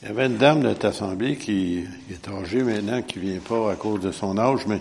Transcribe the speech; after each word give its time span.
Il 0.00 0.06
y 0.06 0.10
avait 0.12 0.26
une 0.26 0.36
dame 0.36 0.60
de 0.60 0.68
notre 0.68 0.86
assemblée 0.86 1.34
qui, 1.34 1.84
est 2.08 2.28
âgée 2.28 2.62
maintenant, 2.62 3.02
qui 3.02 3.18
vient 3.18 3.40
pas 3.40 3.72
à 3.72 3.74
cause 3.74 4.00
de 4.00 4.12
son 4.12 4.38
âge, 4.38 4.60
mais 4.68 4.80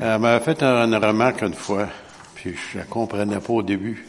elle 0.00 0.18
m'avait 0.18 0.44
fait 0.44 0.64
une 0.64 0.96
remarque 0.96 1.42
une 1.42 1.54
fois, 1.54 1.88
puis 2.34 2.56
je 2.72 2.78
la 2.78 2.84
comprenais 2.84 3.38
pas 3.38 3.52
au 3.52 3.62
début, 3.62 4.04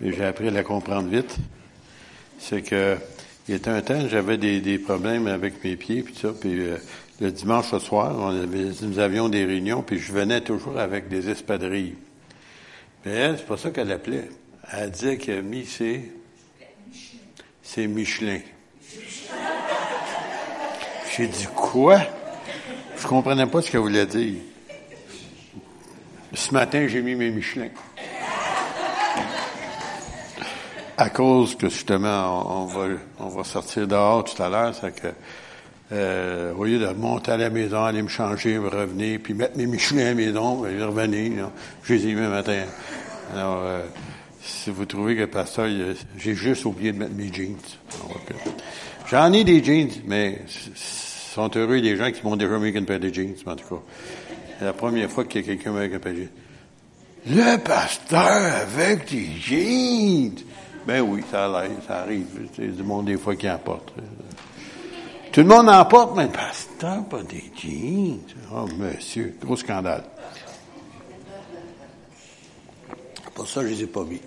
mais 0.00 0.12
j'ai 0.12 0.24
appris 0.24 0.46
à 0.46 0.52
la 0.52 0.62
comprendre 0.62 1.08
vite. 1.08 1.36
C'est 2.38 2.62
que 2.62 2.96
il 3.48 3.56
y 3.56 3.68
a 3.68 3.72
un 3.72 3.80
temps, 3.80 4.08
j'avais 4.08 4.38
des, 4.38 4.78
problèmes 4.78 5.26
avec 5.26 5.64
mes 5.64 5.74
pieds, 5.74 6.04
puis 6.04 6.14
ça, 6.14 6.28
puis 6.40 6.60
euh, 6.60 6.76
le 7.20 7.32
dimanche 7.32 7.76
soir, 7.78 8.14
on 8.16 8.28
avait, 8.28 8.70
nous 8.82 9.00
avions 9.00 9.28
des 9.28 9.44
réunions, 9.44 9.82
puis 9.82 9.98
je 9.98 10.12
venais 10.12 10.42
toujours 10.42 10.78
avec 10.78 11.08
des 11.08 11.28
espadrilles. 11.28 11.96
Mais 13.04 13.10
elle, 13.10 13.38
c'est 13.38 13.46
pas 13.46 13.56
ça 13.56 13.72
qu'elle 13.72 13.90
appelait. 13.90 14.28
Elle 14.72 14.92
disait 14.92 15.16
que 15.16 15.40
mi, 15.40 15.66
c'est, 15.66 16.12
c'est 17.60 17.88
Michelin. 17.88 18.38
J'ai 21.14 21.26
dit 21.26 21.46
quoi? 21.54 22.00
Je 22.96 23.06
comprenais 23.06 23.46
pas 23.46 23.60
ce 23.60 23.70
qu'elle 23.70 23.80
voulait 23.80 24.06
dire. 24.06 24.40
Ce 26.32 26.54
matin, 26.54 26.86
j'ai 26.88 27.02
mis 27.02 27.14
mes 27.14 27.30
Michelin. 27.30 27.68
À 30.96 31.10
cause 31.10 31.54
que 31.54 31.68
justement, 31.68 32.66
on, 33.18 33.28
va, 33.28 33.44
sortir 33.44 33.86
dehors 33.86 34.24
tout 34.24 34.42
à 34.42 34.48
l'heure, 34.48 34.74
c'est 34.74 34.94
que 34.94 35.08
euh, 35.92 36.54
au 36.54 36.64
lieu 36.64 36.78
de 36.78 36.86
monter 36.94 37.32
à 37.32 37.36
la 37.36 37.50
maison, 37.50 37.84
aller 37.84 38.00
me 38.00 38.08
changer, 38.08 38.56
revenir, 38.56 39.20
puis 39.22 39.34
mettre 39.34 39.58
mes 39.58 39.66
Michelin 39.66 40.00
à 40.00 40.04
la 40.04 40.14
maison, 40.14 40.60
revenir, 40.60 41.50
je 41.82 41.92
les 41.92 42.06
ai 42.06 42.14
mis 42.14 42.26
matin. 42.26 42.62
Alors, 43.34 43.60
euh, 43.62 43.82
si 44.40 44.70
vous 44.70 44.86
trouvez 44.86 45.16
que 45.16 45.24
pasteur, 45.26 45.66
j'ai 46.16 46.34
juste 46.34 46.64
oublié 46.64 46.92
de 46.92 46.98
mettre 46.98 47.14
mes 47.14 47.30
jeans. 47.30 47.56
J'en 49.10 49.30
ai 49.34 49.44
des 49.44 49.62
jeans, 49.62 49.90
mais 50.06 50.40
sont 51.32 51.50
heureux 51.56 51.76
les 51.76 51.96
gens 51.96 52.10
qui 52.10 52.22
m'ont 52.24 52.36
déjà 52.36 52.58
mis 52.58 52.70
une 52.70 52.84
paire 52.84 53.00
de 53.00 53.12
jeans, 53.12 53.34
en 53.46 53.56
tout 53.56 53.74
cas. 53.74 53.82
C'est 54.58 54.64
la 54.66 54.72
première 54.72 55.10
fois 55.10 55.24
qu'il 55.24 55.40
y 55.40 55.44
a 55.44 55.46
quelqu'un 55.46 55.74
avec 55.74 55.94
un 55.94 55.98
paire 55.98 56.12
de 56.12 56.18
jeans. 56.18 56.28
Le 57.26 57.56
pasteur 57.58 58.62
avec 58.62 59.10
des 59.10 59.28
jeans! 59.40 60.34
Ben 60.86 61.00
oui, 61.00 61.22
ça, 61.30 61.50
ça 61.86 62.00
arrive. 62.00 62.26
C'est 62.54 62.76
du 62.76 62.82
monde 62.82 63.06
des 63.06 63.16
fois 63.16 63.36
qui 63.36 63.48
emporte. 63.48 63.92
Tout 65.30 65.40
le 65.40 65.46
monde 65.46 65.68
emporte, 65.68 66.16
mais 66.16 66.24
le 66.24 66.30
pasteur, 66.30 67.04
pas 67.04 67.22
des 67.22 67.44
jeans. 67.56 68.20
Oh, 68.54 68.66
monsieur, 68.76 69.36
gros 69.40 69.56
scandale. 69.56 70.04
Pour 73.34 73.48
ça, 73.48 73.62
je 73.62 73.68
les 73.68 73.82
ai 73.84 73.86
pas 73.86 74.04
mis. 74.04 74.20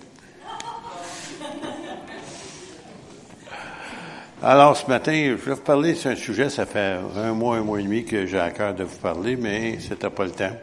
Alors, 4.42 4.76
ce 4.76 4.86
matin, 4.86 5.12
je 5.14 5.32
vais 5.32 5.54
vous 5.54 5.62
parler 5.62 5.94
sur 5.94 6.10
un 6.10 6.14
sujet, 6.14 6.50
ça 6.50 6.66
fait 6.66 6.98
un 7.16 7.32
mois, 7.32 7.56
un 7.56 7.62
mois 7.62 7.80
et 7.80 7.82
demi 7.82 8.04
que 8.04 8.26
j'ai 8.26 8.38
à 8.38 8.50
cœur 8.50 8.74
de 8.74 8.84
vous 8.84 8.98
parler, 8.98 9.34
mais 9.34 9.78
c'était 9.80 10.10
pas 10.10 10.24
le 10.24 10.30
temps. 10.30 10.54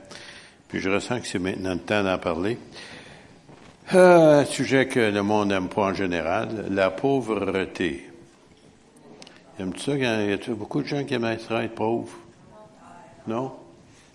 Puis 0.68 0.80
je 0.80 0.92
ressens 0.92 1.20
que 1.20 1.26
c'est 1.26 1.40
maintenant 1.40 1.74
le 1.74 1.80
temps 1.80 2.04
d'en 2.04 2.20
parler. 2.20 2.60
Euh, 3.96 4.42
un 4.42 4.46
sujet 4.46 4.86
que 4.86 5.00
le 5.00 5.24
monde 5.24 5.50
n'aime 5.50 5.70
pas 5.70 5.86
en 5.86 5.94
général, 5.96 6.68
la 6.70 6.92
pauvreté. 6.92 8.08
Aimes-tu 9.60 9.80
ça? 9.80 9.96
Il 9.96 10.04
y 10.04 10.34
a 10.34 10.38
beaucoup 10.50 10.84
de 10.84 10.88
gens 10.88 11.04
qui 11.04 11.16
aiment 11.16 11.26
être 11.26 11.74
pauvres? 11.74 12.16
Non? 13.26 13.54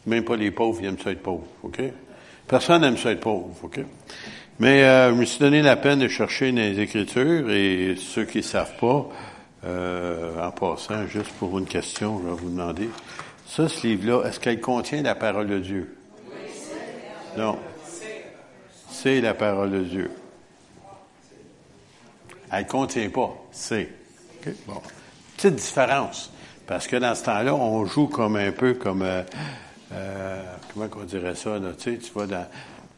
Même 0.06 0.22
pas 0.22 0.36
les 0.36 0.52
pauvres, 0.52 0.78
ils 0.80 0.86
aiment 0.86 1.00
ça 1.02 1.10
être 1.10 1.22
pauvres, 1.22 1.48
OK? 1.64 1.80
Personne 2.46 2.82
n'aime 2.82 2.96
ça 2.96 3.10
être 3.10 3.20
pauvre, 3.20 3.50
OK? 3.64 3.80
Mais 4.60 4.84
euh, 4.84 5.10
je 5.10 5.14
me 5.16 5.24
suis 5.24 5.40
donné 5.40 5.62
la 5.62 5.74
peine 5.74 5.98
de 5.98 6.08
chercher 6.08 6.52
dans 6.52 6.58
les 6.58 6.78
Écritures 6.78 7.50
et 7.50 7.96
ceux 7.98 8.24
qui 8.24 8.38
ne 8.38 8.42
savent 8.42 8.76
pas, 8.78 9.08
euh, 9.64 10.40
en 10.40 10.50
passant, 10.50 11.06
juste 11.06 11.32
pour 11.32 11.58
une 11.58 11.66
question, 11.66 12.20
je 12.22 12.28
vais 12.28 12.34
vous 12.34 12.50
demander. 12.50 12.88
Ça, 13.46 13.68
ce 13.68 13.86
livre-là, 13.86 14.28
est-ce 14.28 14.38
qu'elle 14.38 14.60
contient 14.60 15.02
la 15.02 15.14
parole 15.14 15.48
de 15.48 15.58
Dieu? 15.58 15.96
Non. 17.36 17.58
C'est 18.90 19.20
la 19.20 19.34
parole 19.34 19.70
de 19.70 19.80
Dieu. 19.80 20.10
Elle 22.50 22.64
ne 22.64 22.68
contient 22.68 23.08
pas. 23.10 23.34
C'est. 23.52 23.90
Bon. 24.66 24.80
Petite 25.36 25.56
différence. 25.56 26.32
Parce 26.66 26.86
que 26.86 26.96
dans 26.96 27.14
ce 27.14 27.24
temps-là, 27.24 27.54
on 27.54 27.84
joue 27.86 28.06
comme 28.06 28.36
un 28.36 28.52
peu 28.52 28.74
comme, 28.74 29.02
euh, 29.02 29.22
euh, 29.92 30.42
comment 30.72 30.88
on 31.00 31.04
dirait 31.04 31.34
ça, 31.34 31.58
tu 31.78 31.82
sais, 31.92 31.98
tu 31.98 32.12
vas 32.12 32.26
dans, 32.26 32.46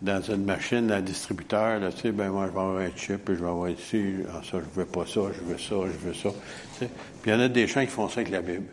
dans 0.03 0.23
une 0.23 0.45
machine, 0.45 0.91
un 0.91 1.01
distributeur, 1.01 1.79
là, 1.79 1.93
tu 1.93 2.01
sais, 2.01 2.13
ben 2.13 2.31
moi, 2.31 2.47
je 2.47 2.53
vais 2.53 2.61
avoir 2.61 2.79
un 2.79 2.91
chip, 2.97 3.25
puis 3.25 3.37
je 3.37 3.41
vais 3.41 3.51
avoir 3.51 3.69
ici, 3.69 4.15
ah, 4.31 4.41
ça, 4.43 4.59
je 4.59 4.81
veux 4.81 4.87
pas 4.87 5.05
ça, 5.07 5.21
je 5.35 5.41
veux 5.45 5.59
ça, 5.59 5.75
je 5.93 6.09
veux 6.09 6.15
ça. 6.15 6.31
Tu 6.31 6.79
sais. 6.79 6.91
Puis 7.23 7.31
il 7.31 7.35
y 7.35 7.37
en 7.37 7.41
a 7.41 7.49
des 7.49 7.67
gens 7.67 7.81
qui 7.83 7.89
font 7.89 8.09
ça 8.09 8.21
avec 8.21 8.33
la 8.33 8.41
Bible. 8.41 8.67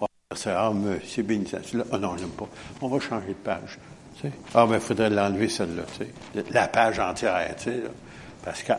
Ah, 0.00 0.06
c'est, 0.34 0.50
ah, 0.50 0.72
c'est 1.06 1.22
bénissant. 1.22 1.58
Ah 1.92 1.98
non, 1.98 2.16
j'aime 2.16 2.30
pas. 2.30 2.48
On 2.80 2.88
va 2.88 2.98
changer 2.98 3.28
de 3.28 3.34
page. 3.34 3.78
Tu 4.16 4.22
sais. 4.22 4.32
Ah, 4.54 4.66
ben, 4.66 4.74
il 4.74 4.80
faudrait 4.80 5.10
l'enlever, 5.10 5.48
celle-là, 5.48 5.82
tu 5.96 6.04
sais. 6.04 6.44
La 6.50 6.66
page 6.66 6.98
entière, 6.98 7.54
tu 7.56 7.64
sais, 7.64 7.76
là. 7.76 7.90
Parce 8.44 8.62
qu'elle 8.62 8.76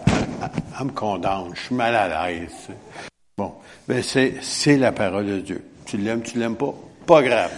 me 0.86 0.92
condamne, 0.92 1.52
je 1.54 1.60
suis 1.62 1.76
mal 1.76 1.96
à 1.96 2.30
l'aise. 2.30 2.50
Tu 2.50 2.74
sais. 2.74 2.78
Bon. 3.38 3.54
Ben, 3.88 4.04
c'est, 4.04 4.36
c'est 4.42 4.78
la 4.78 4.92
parole 4.92 5.26
de 5.26 5.40
Dieu. 5.40 5.64
Tu 5.86 5.98
l'aimes, 5.98 6.22
tu 6.22 6.38
l'aimes 6.38 6.58
pas? 6.58 6.74
Pas 7.06 7.24
grave. 7.24 7.52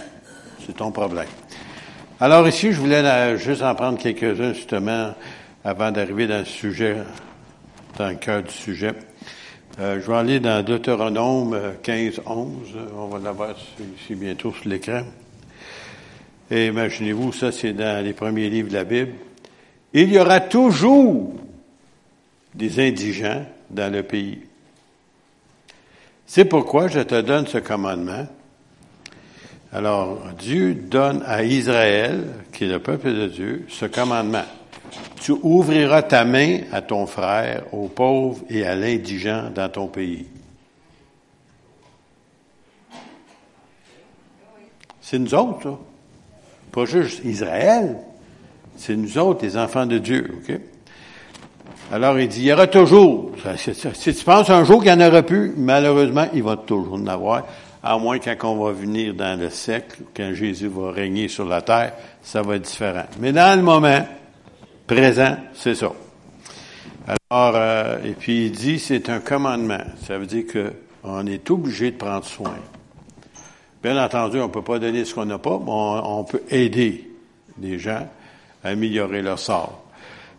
C'est 0.64 0.76
ton 0.76 0.92
problème. 0.92 1.26
Alors 2.22 2.46
ici, 2.46 2.70
je 2.70 2.78
voulais 2.78 3.38
juste 3.38 3.62
en 3.62 3.74
prendre 3.74 3.98
quelques-uns 3.98 4.52
justement 4.52 5.14
avant 5.64 5.90
d'arriver 5.90 6.26
dans 6.26 6.40
le 6.40 6.44
sujet, 6.44 6.98
dans 7.96 8.10
le 8.10 8.16
cœur 8.16 8.42
du 8.42 8.52
sujet. 8.52 8.92
Euh, 9.78 9.98
je 10.02 10.06
vais 10.06 10.18
aller 10.18 10.38
dans 10.38 10.62
Deutéronome 10.62 11.58
15, 11.82 12.20
11. 12.26 12.76
On 12.94 13.06
va 13.06 13.20
l'avoir 13.20 13.54
ici 13.96 14.14
bientôt 14.14 14.52
sur 14.52 14.68
l'écran. 14.68 15.00
Et 16.50 16.66
imaginez-vous, 16.66 17.32
ça 17.32 17.52
c'est 17.52 17.72
dans 17.72 18.04
les 18.04 18.12
premiers 18.12 18.50
livres 18.50 18.68
de 18.68 18.74
la 18.74 18.84
Bible. 18.84 19.12
Il 19.94 20.12
y 20.12 20.18
aura 20.18 20.40
toujours 20.40 21.32
des 22.54 22.86
indigents 22.86 23.46
dans 23.70 23.90
le 23.90 24.02
pays. 24.02 24.40
C'est 26.26 26.44
pourquoi 26.44 26.88
je 26.88 27.00
te 27.00 27.18
donne 27.22 27.46
ce 27.46 27.56
commandement 27.56 28.26
alors, 29.72 30.18
Dieu 30.36 30.74
donne 30.74 31.22
à 31.26 31.44
Israël, 31.44 32.24
qui 32.52 32.64
est 32.64 32.68
le 32.68 32.80
peuple 32.80 33.12
de 33.14 33.28
Dieu, 33.28 33.66
ce 33.68 33.86
commandement. 33.86 34.44
Tu 35.20 35.32
ouvriras 35.32 36.02
ta 36.02 36.24
main 36.24 36.60
à 36.72 36.82
ton 36.82 37.06
frère, 37.06 37.62
aux 37.72 37.86
pauvres 37.86 38.40
et 38.48 38.66
à 38.66 38.74
l'indigent 38.74 39.44
dans 39.54 39.68
ton 39.68 39.86
pays. 39.86 40.26
C'est 45.00 45.20
nous 45.20 45.34
autres, 45.34 45.68
là. 45.68 45.78
Pas 46.72 46.84
juste 46.84 47.24
Israël. 47.24 47.96
C'est 48.76 48.96
nous 48.96 49.18
autres, 49.18 49.44
les 49.44 49.56
enfants 49.56 49.86
de 49.86 49.98
Dieu, 49.98 50.40
OK? 50.40 50.58
Alors, 51.92 52.18
il 52.18 52.28
dit, 52.28 52.40
il 52.40 52.46
y 52.46 52.52
aura 52.52 52.66
toujours, 52.66 53.32
si 53.94 54.14
tu 54.14 54.24
penses 54.24 54.50
un 54.50 54.64
jour 54.64 54.82
qu'il 54.82 54.96
n'y 54.96 55.02
en 55.02 55.08
aura 55.08 55.22
plus, 55.22 55.52
malheureusement, 55.56 56.26
il 56.32 56.42
va 56.42 56.56
toujours 56.56 56.94
en 56.94 57.06
avoir 57.06 57.44
à 57.82 57.98
moins 57.98 58.18
quand 58.18 58.36
on 58.44 58.64
va 58.64 58.72
venir 58.72 59.14
dans 59.14 59.38
le 59.38 59.50
siècle, 59.50 60.02
quand 60.14 60.32
Jésus 60.34 60.68
va 60.68 60.90
régner 60.90 61.28
sur 61.28 61.46
la 61.46 61.62
terre, 61.62 61.94
ça 62.22 62.42
va 62.42 62.56
être 62.56 62.62
différent. 62.62 63.06
Mais 63.18 63.32
dans 63.32 63.56
le 63.56 63.62
moment 63.62 64.06
présent, 64.86 65.36
c'est 65.54 65.74
ça. 65.74 65.92
Alors, 67.06 67.54
euh, 67.56 67.98
et 68.04 68.12
puis 68.12 68.46
il 68.46 68.52
dit, 68.52 68.78
c'est 68.78 69.08
un 69.08 69.20
commandement. 69.20 69.80
Ça 70.06 70.18
veut 70.18 70.26
dire 70.26 70.46
que 70.46 70.72
on 71.02 71.26
est 71.26 71.50
obligé 71.50 71.90
de 71.90 71.96
prendre 71.96 72.24
soin. 72.24 72.54
Bien 73.82 74.02
entendu, 74.02 74.38
on 74.38 74.48
ne 74.48 74.52
peut 74.52 74.62
pas 74.62 74.78
donner 74.78 75.04
ce 75.04 75.14
qu'on 75.14 75.24
n'a 75.24 75.38
pas, 75.38 75.58
mais 75.58 75.72
on, 75.72 76.24
peut 76.24 76.42
aider 76.50 77.08
les 77.58 77.78
gens 77.78 78.06
à 78.62 78.68
améliorer 78.68 79.22
leur 79.22 79.38
sort. 79.38 79.84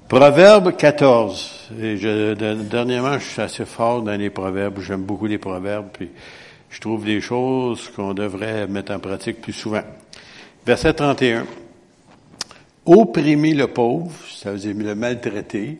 Proverbe 0.07 0.75
14. 0.75 1.71
Et 1.81 1.97
je, 1.97 2.33
dernièrement, 2.33 3.17
je 3.17 3.25
suis 3.25 3.41
assez 3.41 3.65
fort 3.65 4.03
dans 4.03 4.19
les 4.19 4.29
proverbes. 4.29 4.79
J'aime 4.81 5.01
beaucoup 5.01 5.25
les 5.25 5.39
proverbes. 5.39 5.87
Puis 5.91 6.09
je 6.71 6.79
trouve 6.79 7.03
des 7.03 7.21
choses 7.21 7.89
qu'on 7.89 8.13
devrait 8.13 8.65
mettre 8.65 8.93
en 8.93 8.99
pratique 8.99 9.41
plus 9.41 9.53
souvent. 9.53 9.83
Verset 10.65 10.93
31. 10.93 11.45
Opprimer 12.85 13.53
le 13.53 13.67
pauvre, 13.67 14.11
ça 14.27 14.51
veut 14.51 14.57
dire 14.57 14.75
le 14.75 14.95
maltraiter, 14.95 15.77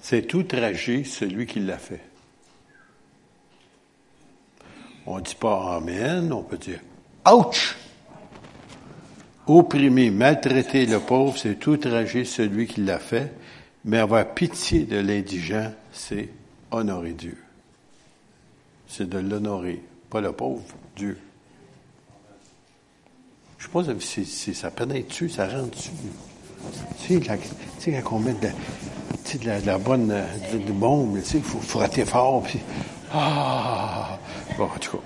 c'est 0.00 0.32
outrager 0.32 1.04
celui 1.04 1.46
qui 1.46 1.60
l'a 1.60 1.78
fait. 1.78 2.00
On 5.06 5.16
ne 5.16 5.22
dit 5.22 5.34
pas 5.34 5.76
Amen, 5.76 6.32
on 6.32 6.42
peut 6.42 6.56
dire 6.56 6.80
Ouch! 7.30 7.76
Opprimer, 9.46 10.10
maltraiter 10.10 10.86
le 10.86 11.00
pauvre, 11.00 11.36
c'est 11.36 11.66
outrager 11.66 12.24
celui 12.24 12.66
qui 12.66 12.80
l'a 12.80 12.98
fait, 12.98 13.32
mais 13.84 13.98
avoir 13.98 14.32
pitié 14.32 14.84
de 14.84 14.96
l'indigent, 14.96 15.72
c'est 15.92 16.30
honorer 16.70 17.12
Dieu 17.12 17.43
c'est 18.96 19.08
de 19.08 19.18
l'honorer. 19.18 19.82
Pas 20.10 20.20
le 20.20 20.32
pauvre, 20.32 20.62
Dieu. 20.96 21.18
Je 23.58 23.64
sais 23.64 23.70
pas 23.70 23.82
si, 23.98 24.54
ça 24.54 24.70
pénètre 24.70 25.08
dessus, 25.08 25.28
ça 25.28 25.48
rentre 25.48 25.70
dessus. 25.70 25.90
Tu 27.00 27.20
sais, 27.78 28.02
quand 28.02 28.16
on 28.16 28.20
met 28.20 28.34
de 28.34 29.66
la, 29.66 29.78
bonne 29.78 30.14
du 30.52 30.72
bombe, 30.72 31.18
tu 31.20 31.24
sais, 31.24 31.38
il 31.38 31.44
faut 31.44 31.58
frotter 31.58 32.04
fort, 32.04 32.44
ah, 33.12 34.18
Bon, 34.56 34.64
en 34.64 34.78
tout 34.78 34.98
cas. 34.98 35.02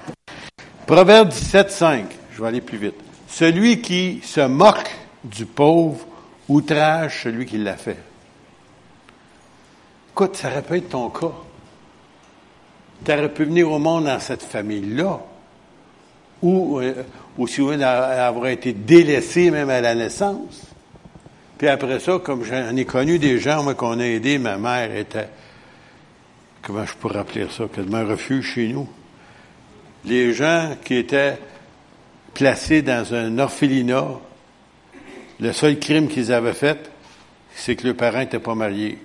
Proverbe 0.87 1.29
17, 1.29 1.71
5. 1.71 2.07
Je 2.33 2.43
vais 2.43 2.49
aller 2.49 2.61
plus 2.61 2.79
vite. 2.79 2.95
Celui 3.29 3.81
qui 3.81 4.21
se 4.23 4.41
moque 4.41 4.91
du 5.25 5.47
pauvre 5.47 6.07
outrage 6.49 7.23
celui 7.25 7.47
qui 7.47 7.59
l'a 7.59 7.77
fait. 7.77 7.99
Écoute, 10.13 10.37
ça 10.37 10.51
être 10.51 10.89
ton 10.89 11.11
cas. 11.11 11.33
Tu 13.05 13.13
aurais 13.13 13.33
pu 13.33 13.45
venir 13.45 13.71
au 13.71 13.79
monde 13.79 14.05
dans 14.05 14.21
cette 14.21 14.43
famille-là, 14.43 15.21
ou, 16.43 16.81
euh, 16.81 16.95
si 17.47 17.61
vous 17.61 17.71
avoir 17.71 18.47
été 18.47 18.73
délaissé 18.73 19.51
même 19.51 19.71
à 19.71 19.81
la 19.81 19.95
naissance. 19.95 20.67
Puis 21.57 21.69
après 21.69 21.99
ça, 21.99 22.21
comme 22.23 22.45
j'en 22.45 22.77
ai 22.77 22.85
connu 22.85 23.19
des 23.19 23.39
gens, 23.39 23.65
moi, 23.65 23.75
qu'on 23.75 23.99
a 23.99 24.05
aidé, 24.05 24.39
ma 24.39 24.59
mère 24.59 24.95
était, 24.95 25.29
comment 26.63 26.87
je 26.87 26.95
pourrais 26.95 27.19
appeler 27.19 27.47
ça, 27.51 27.65
quasiment 27.73 28.05
refuge 28.05 28.55
chez 28.55 28.69
nous. 28.69 28.89
Les 30.05 30.33
gens 30.33 30.77
qui 30.85 30.95
étaient 30.95 31.37
placés 32.35 32.83
dans 32.83 33.13
un 33.13 33.39
orphelinat, 33.39 34.09
le 35.41 35.53
seul 35.53 35.79
crime 35.79 36.09
qu'ils 36.09 36.33
avaient 36.33 36.53
fait, 36.53 36.91
c'est 37.55 37.75
que 37.75 37.87
le 37.89 37.95
parent 37.95 38.19
n'était 38.19 38.39
pas 38.39 38.55
marié. 38.55 38.99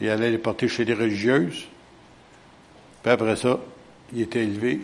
Il 0.00 0.10
allait 0.10 0.30
les 0.30 0.38
porter 0.38 0.68
chez 0.68 0.84
les 0.84 0.94
religieuses. 0.94 1.64
Puis 3.04 3.12
après 3.12 3.36
ça, 3.36 3.60
il 4.14 4.22
était 4.22 4.42
élevé, 4.44 4.80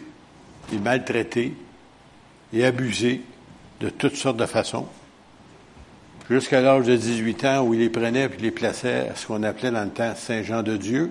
il 0.71 0.83
maltraité 0.83 1.55
et 2.53 2.67
abusé 2.67 3.23
de 3.81 3.89
toutes 3.89 4.17
sortes 4.17 4.37
de 4.37 4.45
façons. 4.45 4.87
Jusqu'à 6.29 6.61
l'âge 6.61 6.85
de 6.85 6.97
18 6.97 7.45
ans 7.47 7.63
où 7.63 7.73
il 7.73 7.81
les 7.81 7.89
prenait 7.89 8.27
et 8.27 8.43
les 8.43 8.51
plaçait 8.51 9.09
à 9.09 9.17
ce 9.17 9.27
qu'on 9.27 9.43
appelait 9.43 9.71
dans 9.71 9.85
le 9.85 9.91
temps 9.91 10.15
Saint-Jean 10.15 10.63
de 10.63 10.77
Dieu. 10.77 11.11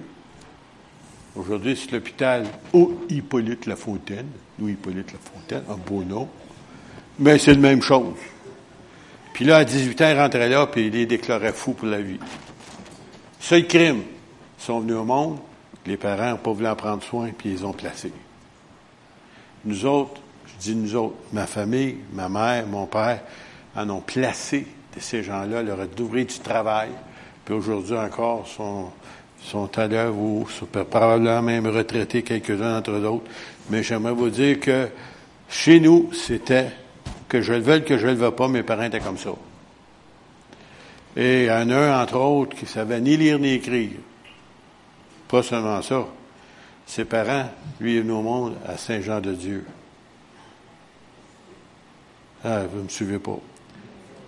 Aujourd'hui, 1.35 1.75
c'est 1.75 1.91
l'hôpital 1.91 2.45
au 2.73 2.93
Hippolyte 3.09 3.65
Lafontaine. 3.65 4.27
Nous, 4.59 4.69
Hippolyte 4.69 5.11
Lafontaine, 5.11 5.63
un 5.67 5.77
beau 5.77 6.03
nom. 6.03 6.29
Mais 7.17 7.39
c'est 7.39 7.55
la 7.55 7.59
même 7.59 7.81
chose. 7.81 8.13
Puis 9.33 9.45
là, 9.45 9.57
à 9.57 9.65
18 9.65 10.01
ans, 10.01 10.09
il 10.11 10.19
rentrait 10.19 10.49
là, 10.49 10.67
puis 10.67 10.85
il 10.85 10.93
les 10.93 11.07
déclarait 11.07 11.53
fous 11.53 11.73
pour 11.73 11.87
la 11.87 12.01
vie. 12.01 12.19
Seul 13.39 13.65
crime, 13.65 14.03
ils 14.59 14.63
sont 14.63 14.81
venus 14.81 14.95
au 14.95 15.05
monde, 15.05 15.39
les 15.85 15.97
parents 15.97 16.31
n'ont 16.31 16.37
pas 16.37 16.51
voulu 16.51 16.67
en 16.67 16.75
prendre 16.75 17.03
soin, 17.03 17.29
puis 17.37 17.51
ils 17.51 17.65
ont 17.65 17.73
placés. 17.73 18.13
Nous 19.65 19.85
autres, 19.85 20.21
je 20.45 20.53
dis 20.61 20.75
nous 20.75 20.95
autres, 20.95 21.15
ma 21.33 21.47
famille, 21.47 21.97
ma 22.13 22.29
mère, 22.29 22.67
mon 22.67 22.85
père, 22.85 23.21
en 23.75 23.89
ont 23.89 24.01
placé 24.01 24.67
de 24.95 24.99
ces 24.99 25.23
gens-là, 25.23 25.63
leur 25.63 25.79
ont 25.79 26.01
ouvert 26.01 26.25
du 26.25 26.39
travail, 26.39 26.89
puis 27.45 27.53
aujourd'hui 27.53 27.97
encore 27.97 28.47
sont, 28.47 28.89
sont 29.43 29.77
à 29.77 29.87
l'œuvre 29.87 30.17
ou 30.17 30.47
sont 30.49 30.65
probablement 30.65 31.41
même 31.41 31.67
retraités 31.67 32.23
quelques-uns 32.23 32.75
d'entre 32.75 32.91
eux 32.91 33.21
Mais 33.69 33.83
j'aimerais 33.83 34.13
vous 34.13 34.29
dire 34.29 34.59
que 34.59 34.89
chez 35.49 35.79
nous, 35.79 36.11
c'était 36.13 36.71
que 37.27 37.41
je 37.41 37.53
le 37.53 37.59
veuille, 37.59 37.85
que 37.85 37.97
je 37.97 38.07
le 38.07 38.13
veux 38.13 38.31
pas, 38.31 38.47
mes 38.47 38.63
parents 38.63 38.83
étaient 38.83 38.99
comme 38.99 39.17
ça. 39.17 39.31
Et 41.15 41.43
il 41.43 41.47
y 41.47 41.51
en 41.51 41.69
a 41.69 41.75
un, 41.75 42.03
entre 42.03 42.17
autres, 42.17 42.55
qui 42.55 42.65
savait 42.65 43.01
ni 43.01 43.17
lire 43.17 43.39
ni 43.39 43.53
écrire. 43.53 43.91
Pas 45.29 45.43
seulement 45.43 45.81
ça. 45.83 46.07
Ses 46.87 47.05
parents, 47.05 47.49
lui, 47.79 47.97
est 47.97 48.01
venu 48.01 48.13
au 48.13 48.21
monde 48.23 48.57
à 48.67 48.77
Saint-Jean-de-Dieu. 48.77 49.63
Ah, 52.43 52.63
vous 52.63 52.79
ne 52.79 52.83
me 52.83 52.89
suivez 52.89 53.19
pas. 53.19 53.37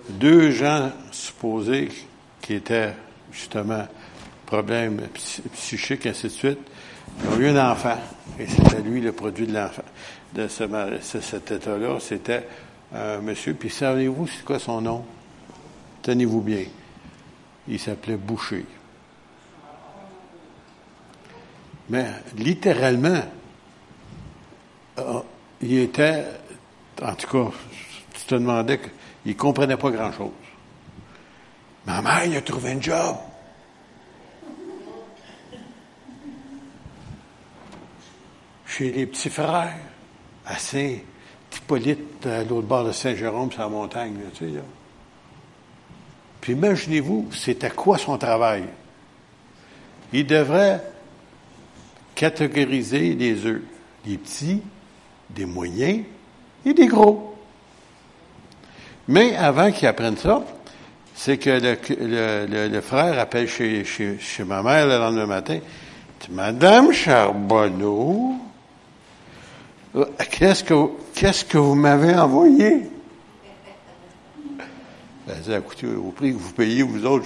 Deux 0.09 0.51
gens 0.51 0.91
supposés 1.11 1.89
qui 2.39 2.53
étaient 2.53 2.93
justement 3.31 3.87
problèmes 4.45 5.01
psychiques, 5.53 6.05
ainsi 6.05 6.27
de 6.27 6.31
suite, 6.31 6.59
ont 7.31 7.37
eu 7.37 7.47
un 7.47 7.71
enfant. 7.71 7.97
Et 8.37 8.45
c'était 8.45 8.81
lui 8.81 9.01
le 9.01 9.11
produit 9.11 9.47
de 9.47 9.53
l'enfant. 9.53 9.83
De 10.33 10.47
ce, 10.47 11.19
cet 11.19 11.51
état-là, 11.51 11.99
c'était 11.99 12.45
un 12.93 13.21
monsieur. 13.21 13.55
Puis 13.55 13.71
savez-vous 13.71 14.27
c'est 14.27 14.45
quoi 14.45 14.59
son 14.59 14.81
nom? 14.81 15.03
Tenez-vous 16.03 16.41
bien. 16.41 16.65
Il 17.67 17.79
s'appelait 17.79 18.17
Boucher. 18.17 18.65
Mais 21.91 22.05
littéralement, 22.37 23.21
euh, 24.97 25.19
il 25.61 25.77
était, 25.79 26.23
en 27.01 27.13
tout 27.15 27.27
cas, 27.27 27.51
tu 28.13 28.25
te 28.27 28.35
demandais 28.35 28.79
qu'il 28.79 29.33
ne 29.33 29.37
comprenait 29.37 29.75
pas 29.75 29.91
grand-chose. 29.91 30.31
Ma 31.85 32.01
mère, 32.01 32.23
il 32.27 32.37
a 32.37 32.41
trouvé 32.41 32.71
un 32.71 32.81
job. 32.81 33.17
Chez 38.65 38.93
les 38.93 39.05
petits 39.05 39.29
frères, 39.29 39.75
à 40.45 40.57
Saint-Hippolyte, 40.57 42.25
à 42.25 42.45
l'autre 42.45 42.67
bord 42.67 42.85
de 42.85 42.93
Saint-Jérôme, 42.93 43.51
sur 43.51 43.63
la 43.63 43.67
montagne, 43.67 44.17
tu. 44.33 44.45
Puis 46.39 46.53
imaginez-vous, 46.53 47.27
c'était 47.33 47.69
quoi 47.69 47.97
son 47.97 48.17
travail? 48.17 48.63
Il 50.13 50.25
devrait 50.25 50.81
catégoriser 52.21 53.15
les 53.15 53.47
œufs, 53.47 53.63
des 54.05 54.15
petits, 54.15 54.61
des 55.31 55.47
moyens 55.47 56.03
et 56.63 56.73
des 56.75 56.85
gros. 56.85 57.35
Mais 59.07 59.35
avant 59.35 59.71
qu'il 59.71 59.87
apprenne 59.87 60.17
ça, 60.17 60.45
c'est 61.15 61.39
que 61.39 61.49
le, 61.49 62.81
frère 62.81 63.17
appelle 63.17 63.47
chez, 63.47 63.83
ma 64.45 64.61
mère 64.61 64.85
le 64.85 64.99
lendemain 64.99 65.25
matin. 65.25 65.57
Madame 66.29 66.93
Charbonneau, 66.93 68.35
euh, 69.95 70.05
qu'est-ce 70.29 70.63
que, 70.63 70.75
qu'est-ce 71.15 71.43
que 71.43 71.57
vous 71.57 71.73
m'avez 71.73 72.13
envoyé? 72.13 72.83
Elle 75.27 75.41
dit, 75.41 75.53
écoutez, 75.53 75.87
au 75.87 76.11
prix 76.11 76.33
que 76.33 76.37
vous 76.37 76.53
payez, 76.53 76.83
vous 76.83 77.03
autres, 77.03 77.25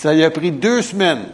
Ça 0.00 0.14
y 0.14 0.22
a 0.22 0.30
pris 0.30 0.52
deux 0.52 0.80
semaines 0.80 1.26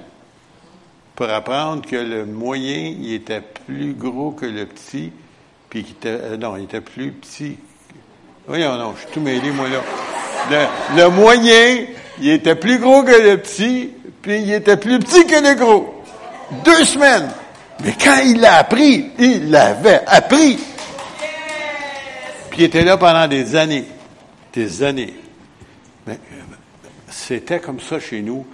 pour 1.17 1.29
apprendre 1.29 1.87
que 1.87 1.97
le 1.97 2.25
moyen, 2.25 2.95
il 2.99 3.13
était 3.13 3.43
plus 3.43 3.93
gros 3.93 4.31
que 4.31 4.47
le 4.47 4.65
petit, 4.65 5.13
puis 5.69 5.85
qu'il 5.85 5.97
était, 5.97 6.09
euh, 6.09 6.39
non, 6.39 6.57
il 6.57 6.65
était 6.65 6.81
plus 6.81 7.13
petit. 7.13 7.59
Voyons, 8.47 8.79
non, 8.79 8.95
je 8.95 9.01
suis 9.03 9.11
tout 9.13 9.21
mêlé, 9.21 9.51
moi, 9.51 9.67
là. 9.69 10.71
Le, 10.97 11.11
moyen, 11.11 11.85
il 12.19 12.31
était 12.31 12.55
plus 12.55 12.79
gros 12.79 13.03
que 13.03 13.13
le 13.13 13.37
petit, 13.37 13.91
puis 14.23 14.41
il 14.41 14.53
était 14.55 14.79
plus 14.79 14.99
petit 14.99 15.27
que 15.27 15.47
le 15.47 15.57
gros. 15.57 16.03
Deux 16.65 16.85
semaines. 16.85 17.29
Mais 17.85 17.95
quand 18.03 18.17
il 18.25 18.41
l'a 18.41 18.61
appris, 18.61 19.11
il 19.19 19.51
l'avait 19.51 20.01
appris. 20.07 20.59
Puis 22.49 22.61
il 22.61 22.65
était 22.65 22.85
là 22.85 22.97
pendant 22.97 23.29
des 23.29 23.57
années. 23.57 23.85
Des 24.55 24.83
années. 24.83 25.13
C'était 27.15 27.61
comme 27.61 27.81
ça 27.81 28.01
chez 28.01 28.23
nous. 28.23 28.45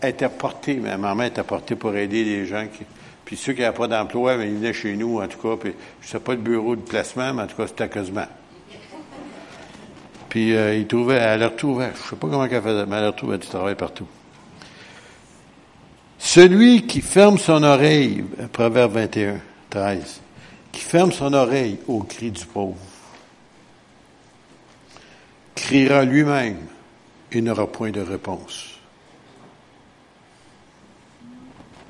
Elle 0.00 0.10
était 0.10 0.28
portée, 0.28 0.76
ma 0.76 0.96
maman 0.96 1.24
était 1.24 1.42
portée 1.42 1.74
pour 1.74 1.94
aider 1.96 2.24
les 2.24 2.46
gens 2.46 2.66
qui. 2.66 2.84
Puis 3.24 3.36
ceux 3.36 3.52
qui 3.52 3.60
n'avaient 3.60 3.76
pas 3.76 3.88
d'emploi, 3.88 4.34
ils 4.34 4.54
venaient 4.54 4.72
chez 4.72 4.94
nous, 4.94 5.20
en 5.20 5.26
tout 5.26 5.38
cas. 5.38 5.56
Puis 5.56 5.74
je 6.00 6.06
ne 6.06 6.10
sais 6.12 6.20
pas 6.20 6.32
le 6.32 6.40
bureau 6.40 6.76
de 6.76 6.80
placement, 6.80 7.34
mais 7.34 7.42
en 7.42 7.46
tout 7.46 7.56
cas, 7.56 7.66
c'était 7.66 7.88
quasiment. 7.88 8.26
Puis 10.28 10.54
euh, 10.56 10.76
ils 10.76 10.86
trouvaient, 10.86 11.16
elle 11.16 11.40
leur 11.40 11.56
trouvait, 11.56 11.90
je 11.94 12.04
ne 12.04 12.10
sais 12.10 12.16
pas 12.16 12.28
comment 12.28 12.44
elle 12.44 12.62
faisait, 12.62 12.86
mais 12.86 12.96
elle 12.96 13.02
leur 13.02 13.16
trouvait 13.16 13.38
du 13.38 13.46
travail 13.46 13.74
partout. 13.74 14.06
Celui 16.18 16.86
qui 16.86 17.00
ferme 17.00 17.36
son 17.36 17.62
oreille, 17.64 18.24
Proverbe 18.52 18.92
21, 18.92 19.40
13, 19.70 20.20
qui 20.70 20.80
ferme 20.80 21.12
son 21.12 21.34
oreille 21.34 21.78
au 21.88 22.00
cri 22.00 22.30
du 22.30 22.46
pauvre, 22.46 22.76
criera 25.54 26.04
lui-même 26.04 26.56
il 27.34 27.44
n'aura 27.44 27.66
point 27.66 27.90
de 27.90 28.00
réponse. 28.00 28.78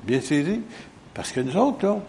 Bien 0.03 0.21
saisi? 0.21 0.61
Parce 1.13 1.31
que 1.31 1.39
nous 1.39 1.55
autres, 1.55 1.99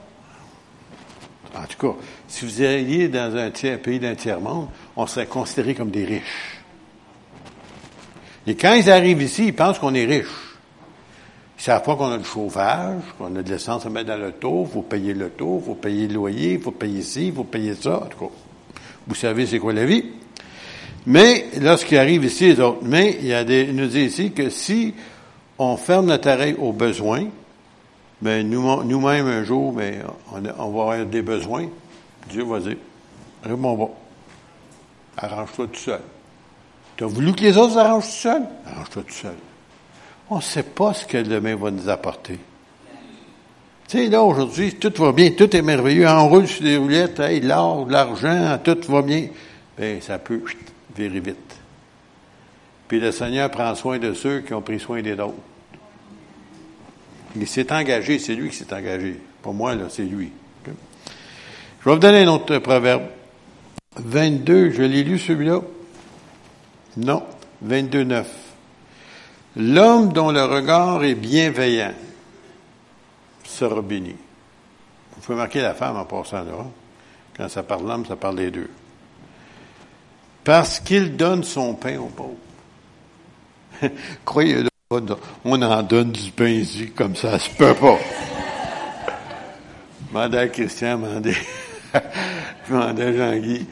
en 1.54 1.66
tout 1.66 1.78
cas, 1.78 1.98
si 2.26 2.44
vous 2.44 2.62
alliez 2.62 3.08
dans 3.08 3.36
un, 3.36 3.50
pays 3.50 4.00
d'un 4.00 4.14
tiers-monde, 4.14 4.68
on 4.96 5.06
serait 5.06 5.26
considérés 5.26 5.74
comme 5.74 5.90
des 5.90 6.04
riches. 6.04 6.62
Et 8.46 8.56
quand 8.56 8.74
ils 8.74 8.90
arrivent 8.90 9.22
ici, 9.22 9.46
ils 9.46 9.54
pensent 9.54 9.78
qu'on 9.78 9.94
est 9.94 10.04
riches. 10.04 10.26
Ils 11.58 11.62
savent 11.62 11.82
pas 11.82 11.96
qu'on 11.96 12.10
a 12.10 12.18
du 12.18 12.24
chauffage, 12.24 13.02
qu'on 13.16 13.34
a 13.36 13.42
de 13.42 13.50
l'essence 13.50 13.86
à 13.86 13.90
mettre 13.90 14.08
dans 14.08 14.20
le 14.20 14.32
taux, 14.32 14.64
il 14.68 14.72
faut 14.72 14.82
payer 14.82 15.14
le 15.14 15.30
taux, 15.30 15.60
il 15.62 15.66
faut 15.66 15.74
payer 15.76 16.08
le 16.08 16.14
loyer, 16.14 16.54
il 16.54 16.60
faut 16.60 16.72
payer 16.72 17.02
ci, 17.02 17.28
il 17.28 17.34
faut 17.34 17.44
payer 17.44 17.74
ça. 17.74 18.02
En 18.02 18.06
tout 18.06 18.18
cas, 18.18 18.32
vous 19.06 19.14
savez 19.14 19.46
c'est 19.46 19.58
quoi 19.58 19.72
la 19.72 19.86
vie. 19.86 20.04
Mais 21.06 21.46
lorsqu'il 21.60 21.98
arrive 21.98 22.24
ici 22.24 22.46
les 22.46 22.60
autres, 22.60 22.80
mais 22.82 23.16
il, 23.20 23.26
y 23.26 23.34
a 23.34 23.44
des, 23.44 23.66
nous 23.66 23.86
dit 23.86 24.04
ici 24.04 24.32
que 24.32 24.48
si 24.48 24.94
on 25.58 25.76
ferme 25.76 26.06
notre 26.06 26.30
oreille 26.30 26.56
aux 26.58 26.72
besoins, 26.72 27.26
ben 28.22 28.48
nous, 28.48 28.82
nous-mêmes 28.84 29.26
un 29.26 29.44
jour, 29.44 29.72
ben, 29.72 30.02
on, 30.32 30.40
va 30.40 30.50
avoir 30.82 31.04
des 31.04 31.20
besoins. 31.20 31.68
Dieu 32.30 32.44
va 32.44 32.58
dire, 32.60 32.76
mon 33.46 33.76
va, 33.76 33.90
arrange-toi 35.18 35.66
tout 35.66 35.80
seul. 35.80 36.00
Tu 36.96 37.04
as 37.04 37.06
voulu 37.06 37.34
que 37.34 37.42
les 37.42 37.56
autres 37.56 37.74
s'arrangent 37.74 38.04
tout 38.04 38.10
seul? 38.10 38.42
Arrange-toi 38.66 39.02
tout 39.02 39.14
seul. 39.14 39.36
On 40.30 40.36
ne 40.36 40.42
sait 40.42 40.62
pas 40.62 40.94
ce 40.94 41.04
que 41.04 41.18
demain 41.18 41.54
va 41.54 41.70
nous 41.70 41.88
apporter. 41.88 42.38
Tu 43.88 43.98
sais, 43.98 44.06
là, 44.08 44.22
aujourd'hui, 44.22 44.76
tout 44.76 44.92
va 44.96 45.12
bien, 45.12 45.32
tout 45.32 45.54
est 45.54 45.60
merveilleux. 45.60 46.08
On 46.08 46.28
roule 46.30 46.46
sur 46.46 46.64
des 46.64 46.78
roulettes, 46.78 47.20
hey, 47.20 47.40
l'or, 47.40 47.86
l'argent, 47.90 48.58
tout 48.64 48.78
va 48.88 49.02
bien. 49.02 49.28
Bien, 49.76 49.98
ça 50.00 50.18
peut 50.18 50.40
virer 50.96 51.20
vite. 51.20 51.56
Puis 52.88 53.00
le 53.00 53.12
Seigneur 53.12 53.50
prend 53.50 53.74
soin 53.74 53.98
de 53.98 54.12
ceux 54.12 54.40
qui 54.40 54.54
ont 54.54 54.62
pris 54.62 54.78
soin 54.78 55.02
des 55.02 55.14
autres. 55.14 55.34
Il 57.36 57.46
s'est 57.46 57.72
engagé, 57.72 58.18
c'est 58.18 58.34
lui 58.34 58.50
qui 58.50 58.56
s'est 58.56 58.72
engagé. 58.72 59.20
Pas 59.42 59.52
moi, 59.52 59.74
là, 59.74 59.86
c'est 59.88 60.04
lui. 60.04 60.30
Je 60.66 61.90
vais 61.90 61.94
vous 61.94 62.00
donner 62.00 62.22
un 62.22 62.28
autre 62.28 62.58
proverbe. 62.58 63.02
22, 63.96 64.70
je 64.70 64.82
l'ai 64.82 65.04
lu 65.04 65.18
celui-là. 65.18 65.60
Non, 66.96 67.22
22, 67.62 68.04
9. 68.04 68.28
L'homme 69.56 70.12
dont 70.12 70.30
le 70.30 70.44
regard 70.44 71.04
est 71.04 71.14
bienveillant 71.14 71.92
sera 73.44 73.82
béni. 73.82 74.14
Vous 75.14 75.20
pouvez 75.20 75.38
marquer 75.38 75.60
la 75.60 75.74
femme 75.74 75.96
en 75.96 76.04
passant 76.04 76.42
là. 76.42 76.52
Hein. 76.60 76.70
Quand 77.36 77.48
ça 77.48 77.62
parle 77.62 77.86
l'homme, 77.86 78.06
ça 78.06 78.16
parle 78.16 78.36
des 78.36 78.50
deux. 78.50 78.70
Parce 80.44 80.78
qu'il 80.78 81.16
donne 81.16 81.42
son 81.42 81.74
pain 81.74 81.98
aux 81.98 82.06
pauvres. 82.06 82.36
Croyez-le, 84.24 84.68
on 85.44 85.62
en 85.62 85.82
donne 85.82 86.12
du 86.12 86.30
pain 86.30 86.48
ici, 86.48 86.90
comme 86.90 87.16
ça, 87.16 87.32
ça 87.32 87.38
se 87.38 87.50
peut 87.50 87.74
pas. 87.74 87.98
Mandez 90.12 90.38
à 90.38 90.48
Christian, 90.48 90.98
mandez, 90.98 91.36
mandez 92.68 93.02
à 93.02 93.12
Jean-Guy. 93.12 93.66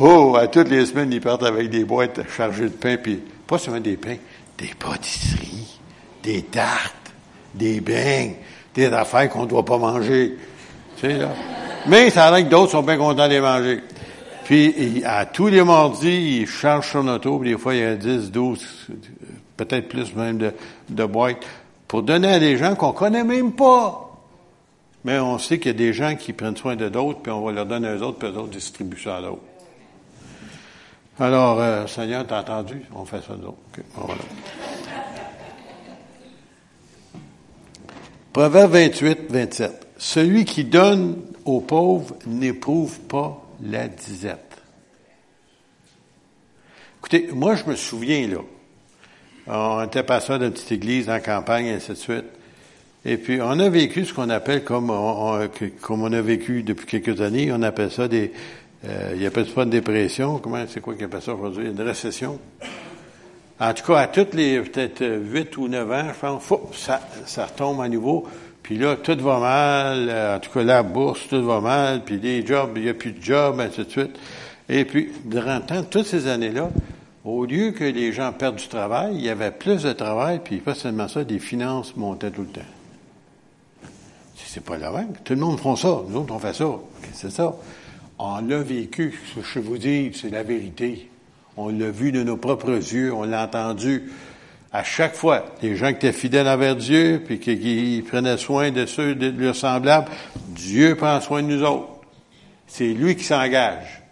Oh, 0.00 0.36
à 0.36 0.48
toutes 0.48 0.70
les 0.70 0.86
semaines, 0.86 1.12
ils 1.12 1.20
partent 1.20 1.44
avec 1.44 1.70
des 1.70 1.84
boîtes 1.84 2.20
chargées 2.36 2.64
de 2.64 2.68
pain, 2.70 2.96
puis 3.00 3.22
pas 3.46 3.58
seulement 3.58 3.78
des 3.78 3.96
pains, 3.96 4.16
des 4.58 4.72
pâtisseries, 4.76 5.78
des 6.20 6.42
tartes, 6.42 7.12
des 7.54 7.80
beignes, 7.80 8.34
des 8.74 8.86
affaires 8.86 9.28
qu'on 9.28 9.42
ne 9.42 9.48
doit 9.48 9.64
pas 9.64 9.78
manger. 9.78 10.36
Tu 10.96 11.02
sais, 11.02 11.18
là. 11.18 11.28
Mais 11.86 12.10
ça 12.10 12.26
a 12.26 12.30
l'air 12.32 12.44
que 12.44 12.50
d'autres 12.50 12.72
sont 12.72 12.82
bien 12.82 12.96
contents 12.96 13.28
de 13.28 13.34
les 13.34 13.40
manger. 13.40 13.80
Puis, 14.44 15.02
à 15.04 15.24
tous 15.24 15.48
les 15.48 15.62
mardis, 15.62 16.40
ils 16.40 16.46
chargent 16.46 16.92
son 16.92 17.08
auto, 17.08 17.38
puis 17.38 17.50
des 17.50 17.58
fois, 17.58 17.74
il 17.74 17.80
y 17.80 17.84
a 17.84 17.96
10, 17.96 18.30
12, 18.30 18.88
peut-être 19.56 19.88
plus 19.88 20.14
même 20.14 20.38
de, 20.38 20.52
de 20.90 21.04
boîtes, 21.04 21.46
pour 21.88 22.02
donner 22.02 22.28
à 22.28 22.38
des 22.38 22.56
gens 22.56 22.74
qu'on 22.74 22.92
connaît 22.92 23.24
même 23.24 23.52
pas. 23.52 24.00
Mais 25.04 25.18
on 25.18 25.38
sait 25.38 25.58
qu'il 25.58 25.68
y 25.68 25.74
a 25.74 25.78
des 25.78 25.92
gens 25.92 26.14
qui 26.16 26.32
prennent 26.32 26.56
soin 26.56 26.76
de 26.76 26.88
d'autres, 26.88 27.20
puis 27.20 27.32
on 27.32 27.42
va 27.42 27.52
leur 27.52 27.66
donner 27.66 27.92
aux 27.92 28.02
autres, 28.02 28.18
puis 28.18 28.28
eux 28.28 28.38
autres 28.38 28.50
distribuent 28.50 29.00
ça 29.00 29.16
à 29.16 29.22
d'autres. 29.22 29.42
Alors, 31.18 31.60
euh, 31.60 31.86
Seigneur, 31.86 32.26
t'as 32.26 32.40
entendu? 32.40 32.82
On 32.94 33.04
fait 33.04 33.22
ça 33.26 33.34
d'autres. 33.34 33.56
voilà. 33.94 34.22
Proverbe 38.32 38.72
28, 38.72 39.18
27. 39.30 39.86
Celui 39.96 40.44
qui 40.44 40.64
donne 40.64 41.22
aux 41.44 41.60
pauvres 41.60 42.16
n'éprouve 42.26 42.98
pas 43.00 43.43
la 43.62 43.88
disette. 43.88 44.62
Écoutez, 46.98 47.28
moi, 47.32 47.54
je 47.54 47.64
me 47.64 47.76
souviens, 47.76 48.26
là, 48.28 48.38
on 49.46 49.84
était 49.84 50.02
pasteur 50.02 50.38
d'une 50.38 50.52
petite 50.52 50.72
église 50.72 51.10
en 51.10 51.20
campagne, 51.20 51.66
et 51.66 51.72
ainsi 51.74 51.90
de 51.90 51.94
suite. 51.96 52.24
Et 53.04 53.18
puis, 53.18 53.42
on 53.42 53.58
a 53.58 53.68
vécu 53.68 54.06
ce 54.06 54.14
qu'on 54.14 54.30
appelle, 54.30 54.64
comme 54.64 54.88
on, 54.90 55.48
comme 55.82 56.02
on 56.02 56.12
a 56.12 56.22
vécu 56.22 56.62
depuis 56.62 56.86
quelques 56.86 57.20
années, 57.20 57.52
on 57.52 57.60
appelle 57.62 57.90
ça 57.90 58.08
des, 58.08 58.32
euh, 58.86 59.14
il 59.16 59.26
appelle 59.26 59.46
ça 59.46 59.62
une 59.62 59.70
dépression, 59.70 60.38
comment, 60.38 60.64
c'est 60.68 60.80
quoi 60.80 60.94
qu'il 60.94 61.04
appelle 61.04 61.22
ça 61.22 61.34
aujourd'hui, 61.34 61.66
une 61.66 61.80
récession. 61.80 62.38
En 63.60 63.72
tout 63.72 63.84
cas, 63.84 63.98
à 63.98 64.06
toutes 64.08 64.34
les, 64.34 64.60
peut-être 64.60 65.04
8 65.04 65.56
ou 65.58 65.68
9 65.68 65.92
ans, 65.92 66.08
je 66.08 66.18
pense, 66.18 66.42
ça, 66.78 67.00
ça 67.26 67.46
retombe 67.46 67.80
à 67.80 67.88
nouveau. 67.88 68.26
Puis 68.64 68.78
là, 68.78 68.96
tout 68.96 69.16
va 69.20 69.38
mal, 69.38 70.08
euh, 70.08 70.36
en 70.36 70.40
tout 70.40 70.50
cas, 70.50 70.64
la 70.64 70.82
bourse, 70.82 71.28
tout 71.28 71.44
va 71.44 71.60
mal, 71.60 72.02
puis 72.02 72.18
les 72.18 72.44
jobs, 72.44 72.72
il 72.76 72.82
n'y 72.84 72.88
a 72.88 72.94
plus 72.94 73.12
de 73.12 73.22
jobs, 73.22 73.60
ainsi 73.60 73.84
de 73.84 73.90
suite. 73.90 74.18
Et 74.68 74.84
puis, 74.84 75.12
durant 75.26 75.60
toutes 75.60 76.06
ces 76.06 76.26
années-là, 76.26 76.70
au 77.24 77.44
lieu 77.44 77.70
que 77.72 77.84
les 77.84 78.12
gens 78.12 78.32
perdent 78.32 78.56
du 78.56 78.66
travail, 78.66 79.14
il 79.16 79.22
y 79.22 79.28
avait 79.28 79.50
plus 79.50 79.82
de 79.82 79.92
travail, 79.92 80.40
puis 80.42 80.56
pas 80.56 80.74
seulement 80.74 81.08
ça, 81.08 81.24
des 81.24 81.38
finances 81.38 81.94
montaient 81.94 82.30
tout 82.30 82.40
le 82.40 82.48
temps. 82.48 82.60
C'est 84.54 84.62
pas 84.62 84.78
la 84.78 84.92
règle. 84.92 85.14
Tout 85.24 85.34
le 85.34 85.40
monde 85.40 85.58
font 85.58 85.74
ça. 85.74 86.02
Nous 86.08 86.16
autres, 86.16 86.32
on 86.32 86.38
fait 86.38 86.54
ça. 86.54 86.70
C'est 87.12 87.30
ça. 87.30 87.56
On 88.20 88.38
l'a 88.38 88.60
vécu. 88.60 89.18
Ce 89.34 89.40
que 89.40 89.46
je 89.46 89.58
vous 89.58 89.78
dis, 89.78 90.12
c'est 90.14 90.30
la 90.30 90.44
vérité. 90.44 91.10
On 91.56 91.70
l'a 91.70 91.90
vu 91.90 92.12
de 92.12 92.22
nos 92.22 92.36
propres 92.36 92.70
yeux. 92.70 93.12
On 93.12 93.24
l'a 93.24 93.46
entendu. 93.46 94.12
À 94.74 94.82
chaque 94.82 95.14
fois, 95.14 95.44
les 95.62 95.76
gens 95.76 95.90
qui 95.90 95.98
étaient 95.98 96.12
fidèles 96.12 96.48
envers 96.48 96.74
Dieu, 96.74 97.22
puis 97.24 97.38
qui, 97.38 98.04
prenaient 98.08 98.36
soin 98.36 98.72
de 98.72 98.86
ceux 98.86 99.14
de 99.14 99.30
leurs 99.30 99.54
semblables, 99.54 100.10
Dieu 100.48 100.96
prend 100.96 101.20
soin 101.20 101.44
de 101.44 101.46
nous 101.46 101.62
autres. 101.62 102.00
C'est 102.66 102.88
lui 102.88 103.14
qui 103.14 103.22
s'engage. 103.22 104.02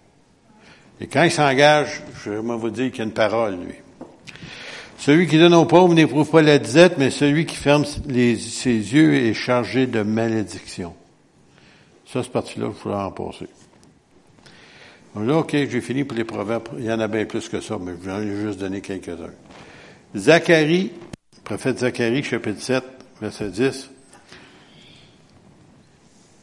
Et 1.00 1.08
quand 1.08 1.24
il 1.24 1.32
s'engage, 1.32 2.00
je 2.24 2.30
vais 2.30 2.40
vous 2.40 2.70
dire 2.70 2.92
qu'il 2.92 2.98
y 2.98 3.00
a 3.00 3.04
une 3.06 3.10
parole, 3.10 3.56
lui. 3.56 3.74
Celui 4.98 5.26
qui 5.26 5.36
donne 5.36 5.52
aux 5.54 5.64
pauvres 5.64 5.94
n'éprouve 5.94 6.30
pas 6.30 6.42
la 6.42 6.60
disette, 6.60 6.96
mais 6.96 7.10
celui 7.10 7.44
qui 7.44 7.56
ferme 7.56 7.84
les, 8.06 8.36
ses 8.36 8.70
yeux 8.70 9.14
est 9.14 9.34
chargé 9.34 9.88
de 9.88 10.02
malédiction. 10.02 10.94
Ça, 12.06 12.22
cette 12.22 12.30
partie-là, 12.30 12.68
je 12.72 12.82
voulais 12.84 13.02
en 13.02 13.10
passer. 13.10 13.48
Là, 15.16 15.38
OK, 15.38 15.50
j'ai 15.50 15.80
fini 15.80 16.04
pour 16.04 16.16
les 16.16 16.24
proverbes. 16.24 16.68
Il 16.78 16.84
y 16.84 16.92
en 16.92 17.00
a 17.00 17.08
bien 17.08 17.24
plus 17.24 17.48
que 17.48 17.60
ça, 17.60 17.78
mais 17.80 17.94
je 18.00 18.08
vais 18.08 18.42
juste 18.42 18.60
donner 18.60 18.80
quelques-uns. 18.80 19.34
Zacharie, 20.14 20.92
prophète 21.42 21.78
Zacharie, 21.78 22.22
chapitre 22.22 22.60
7, 22.60 22.84
verset 23.20 23.48
10. 23.48 23.90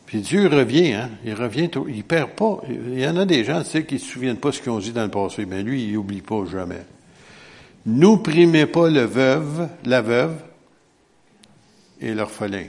Puis 0.07 0.21
Dieu 0.21 0.47
revient, 0.47 0.93
hein? 0.93 1.11
Il 1.23 1.35
revient, 1.35 1.69
il 1.87 2.03
perd 2.03 2.31
pas. 2.31 2.61
Il 2.67 2.99
y 2.99 3.07
en 3.07 3.15
a 3.15 3.25
des 3.25 3.43
gens, 3.43 3.61
tu 3.61 3.69
sais, 3.69 3.85
qui 3.85 3.99
se 3.99 4.11
souviennent 4.11 4.39
pas 4.39 4.51
ce 4.51 4.59
qu'ils 4.59 4.71
ont 4.71 4.79
dit 4.79 4.91
dans 4.91 5.03
le 5.03 5.11
passé, 5.11 5.45
mais 5.45 5.61
lui, 5.61 5.83
il 5.83 5.93
n'oublie 5.93 6.21
pas 6.21 6.45
jamais. 6.45 6.83
N'opprimez 7.85 8.65
pas 8.65 8.89
le 8.89 9.03
veuve, 9.03 9.69
la 9.85 10.01
veuve 10.01 10.41
et 12.01 12.15
l'orphelin. 12.15 12.65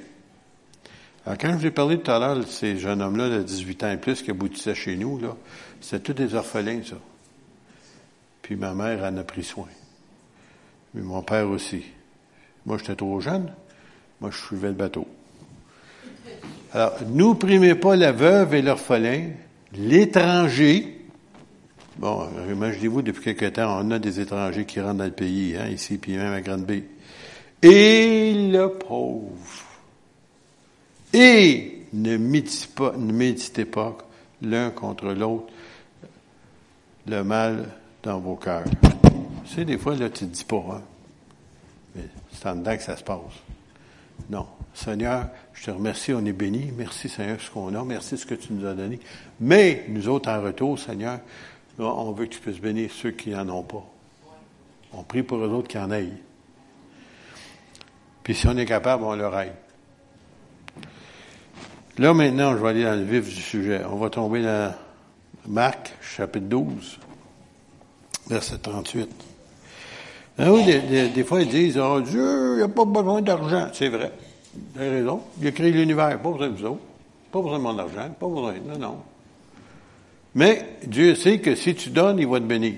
Alors, 1.24 1.38
quand 1.38 1.52
je 1.52 1.56
vous 1.56 1.66
ai 1.66 1.70
parlé 1.70 1.98
tout 1.98 2.10
à 2.10 2.18
l'heure 2.18 2.46
ces 2.46 2.76
jeunes 2.76 3.00
hommes-là 3.00 3.30
de 3.30 3.42
18 3.42 3.84
ans 3.84 3.90
et 3.90 3.96
plus 3.96 4.20
qui 4.20 4.32
aboutissaient 4.32 4.74
chez 4.74 4.96
nous, 4.96 5.18
là, 5.18 5.34
c'était 5.80 6.12
tous 6.12 6.12
des 6.12 6.34
orphelins, 6.34 6.82
ça. 6.84 6.96
Puis 8.42 8.56
ma 8.56 8.74
mère 8.74 9.02
en 9.02 9.16
a 9.16 9.24
pris 9.24 9.44
soin. 9.44 9.68
Mais 10.94 11.02
mon 11.02 11.22
père 11.22 11.48
aussi. 11.48 11.84
Moi, 12.66 12.78
j'étais 12.78 12.96
trop 12.96 13.20
jeune. 13.20 13.52
Moi, 14.20 14.30
je 14.30 14.38
suivais 14.38 14.68
le 14.68 14.74
bateau. 14.74 15.06
Alors, 16.72 16.94
n'opprimez 17.08 17.74
pas 17.74 17.96
la 17.96 18.12
veuve 18.12 18.54
et 18.54 18.62
l'orphelin, 18.62 19.30
l'étranger. 19.72 20.98
Bon, 21.98 22.28
imaginez-vous, 22.48 23.02
depuis 23.02 23.22
quelque 23.22 23.46
temps, 23.46 23.80
on 23.80 23.90
a 23.90 23.98
des 23.98 24.20
étrangers 24.20 24.64
qui 24.64 24.80
rentrent 24.80 24.98
dans 24.98 25.04
le 25.04 25.10
pays, 25.10 25.56
hein, 25.56 25.68
ici, 25.68 25.98
puis 25.98 26.16
même 26.16 26.32
à 26.32 26.40
Grande-Bay. 26.40 26.84
Et 27.62 28.50
le 28.50 28.68
pauvre. 28.68 29.64
Et 31.12 31.82
ne 31.92 32.16
méditez 32.16 32.68
pas, 32.74 32.94
ne 32.96 33.12
méditez 33.12 33.64
pas 33.64 33.98
l'un 34.42 34.70
contre 34.70 35.06
l'autre 35.06 35.52
le 37.06 37.24
mal 37.24 37.68
dans 38.02 38.20
vos 38.20 38.36
cœurs. 38.36 38.64
Tu 39.44 39.54
sais, 39.54 39.64
des 39.64 39.78
fois, 39.78 39.96
là, 39.96 40.10
tu 40.10 40.24
ne 40.24 40.30
dis 40.30 40.44
pas, 40.44 40.64
hein, 40.72 40.82
mais 41.94 42.04
c'est 42.32 42.46
en 42.48 42.56
dedans 42.56 42.76
que 42.76 42.82
ça 42.82 42.96
se 42.96 43.02
passe. 43.02 43.18
Non. 44.28 44.46
Seigneur, 44.72 45.28
je 45.52 45.64
te 45.64 45.70
remercie, 45.70 46.12
on 46.12 46.24
est 46.24 46.32
béni. 46.32 46.72
Merci, 46.76 47.08
Seigneur, 47.08 47.40
ce 47.40 47.50
qu'on 47.50 47.74
a. 47.74 47.84
Merci 47.84 48.16
ce 48.16 48.26
que 48.26 48.34
tu 48.34 48.52
nous 48.52 48.66
as 48.66 48.74
donné. 48.74 49.00
Mais, 49.40 49.84
nous 49.88 50.08
autres, 50.08 50.30
en 50.30 50.40
retour, 50.40 50.78
Seigneur, 50.78 51.20
on 51.78 52.12
veut 52.12 52.26
que 52.26 52.34
tu 52.34 52.40
puisses 52.40 52.60
bénir 52.60 52.90
ceux 52.92 53.10
qui 53.10 53.30
n'en 53.30 53.48
ont 53.48 53.62
pas. 53.62 53.84
On 54.92 55.02
prie 55.02 55.22
pour 55.22 55.38
eux 55.38 55.48
autres 55.48 55.68
qui 55.68 55.78
en 55.78 55.90
aillent. 55.90 56.18
Puis 58.22 58.34
si 58.34 58.46
on 58.46 58.56
est 58.56 58.66
capable, 58.66 59.04
on 59.04 59.14
leur 59.14 59.38
aide. 59.38 59.54
Là, 61.98 62.14
maintenant, 62.14 62.52
je 62.52 62.62
vais 62.62 62.68
aller 62.68 62.84
dans 62.84 62.96
le 62.96 63.04
vif 63.04 63.24
du 63.24 63.40
sujet. 63.40 63.82
On 63.84 63.96
va 63.96 64.10
tomber 64.10 64.42
dans 64.42 64.74
Marc, 65.46 65.94
chapitre 66.00 66.46
12, 66.46 66.98
verset 68.28 68.58
38. 68.58 69.29
Ah 70.42 70.50
oui, 70.50 70.64
des, 70.64 71.24
fois, 71.24 71.42
ils 71.42 71.48
disent, 71.48 71.76
oh, 71.76 72.00
Dieu, 72.00 72.54
il 72.54 72.56
n'y 72.56 72.62
a 72.62 72.68
pas 72.68 72.86
besoin 72.86 73.20
d'argent. 73.20 73.68
C'est 73.74 73.90
vrai. 73.90 74.10
Vous 74.54 74.80
avez 74.80 74.88
raison. 74.88 75.20
Il 75.38 75.46
a 75.46 75.52
créé 75.52 75.70
l'univers. 75.70 76.18
Pas 76.18 76.30
besoin 76.30 76.48
de 76.48 76.56
vous 76.56 76.64
autres. 76.64 76.80
Pas 77.30 77.42
besoin 77.42 77.58
de 77.58 77.62
mon 77.62 77.78
argent. 77.78 78.08
Pas 78.18 78.26
besoin. 78.26 78.54
Non, 78.66 78.78
non. 78.78 78.96
Mais 80.34 80.78
Dieu 80.86 81.14
sait 81.14 81.40
que 81.40 81.54
si 81.54 81.74
tu 81.74 81.90
donnes, 81.90 82.18
il 82.18 82.26
va 82.26 82.40
te 82.40 82.46
bénir. 82.46 82.76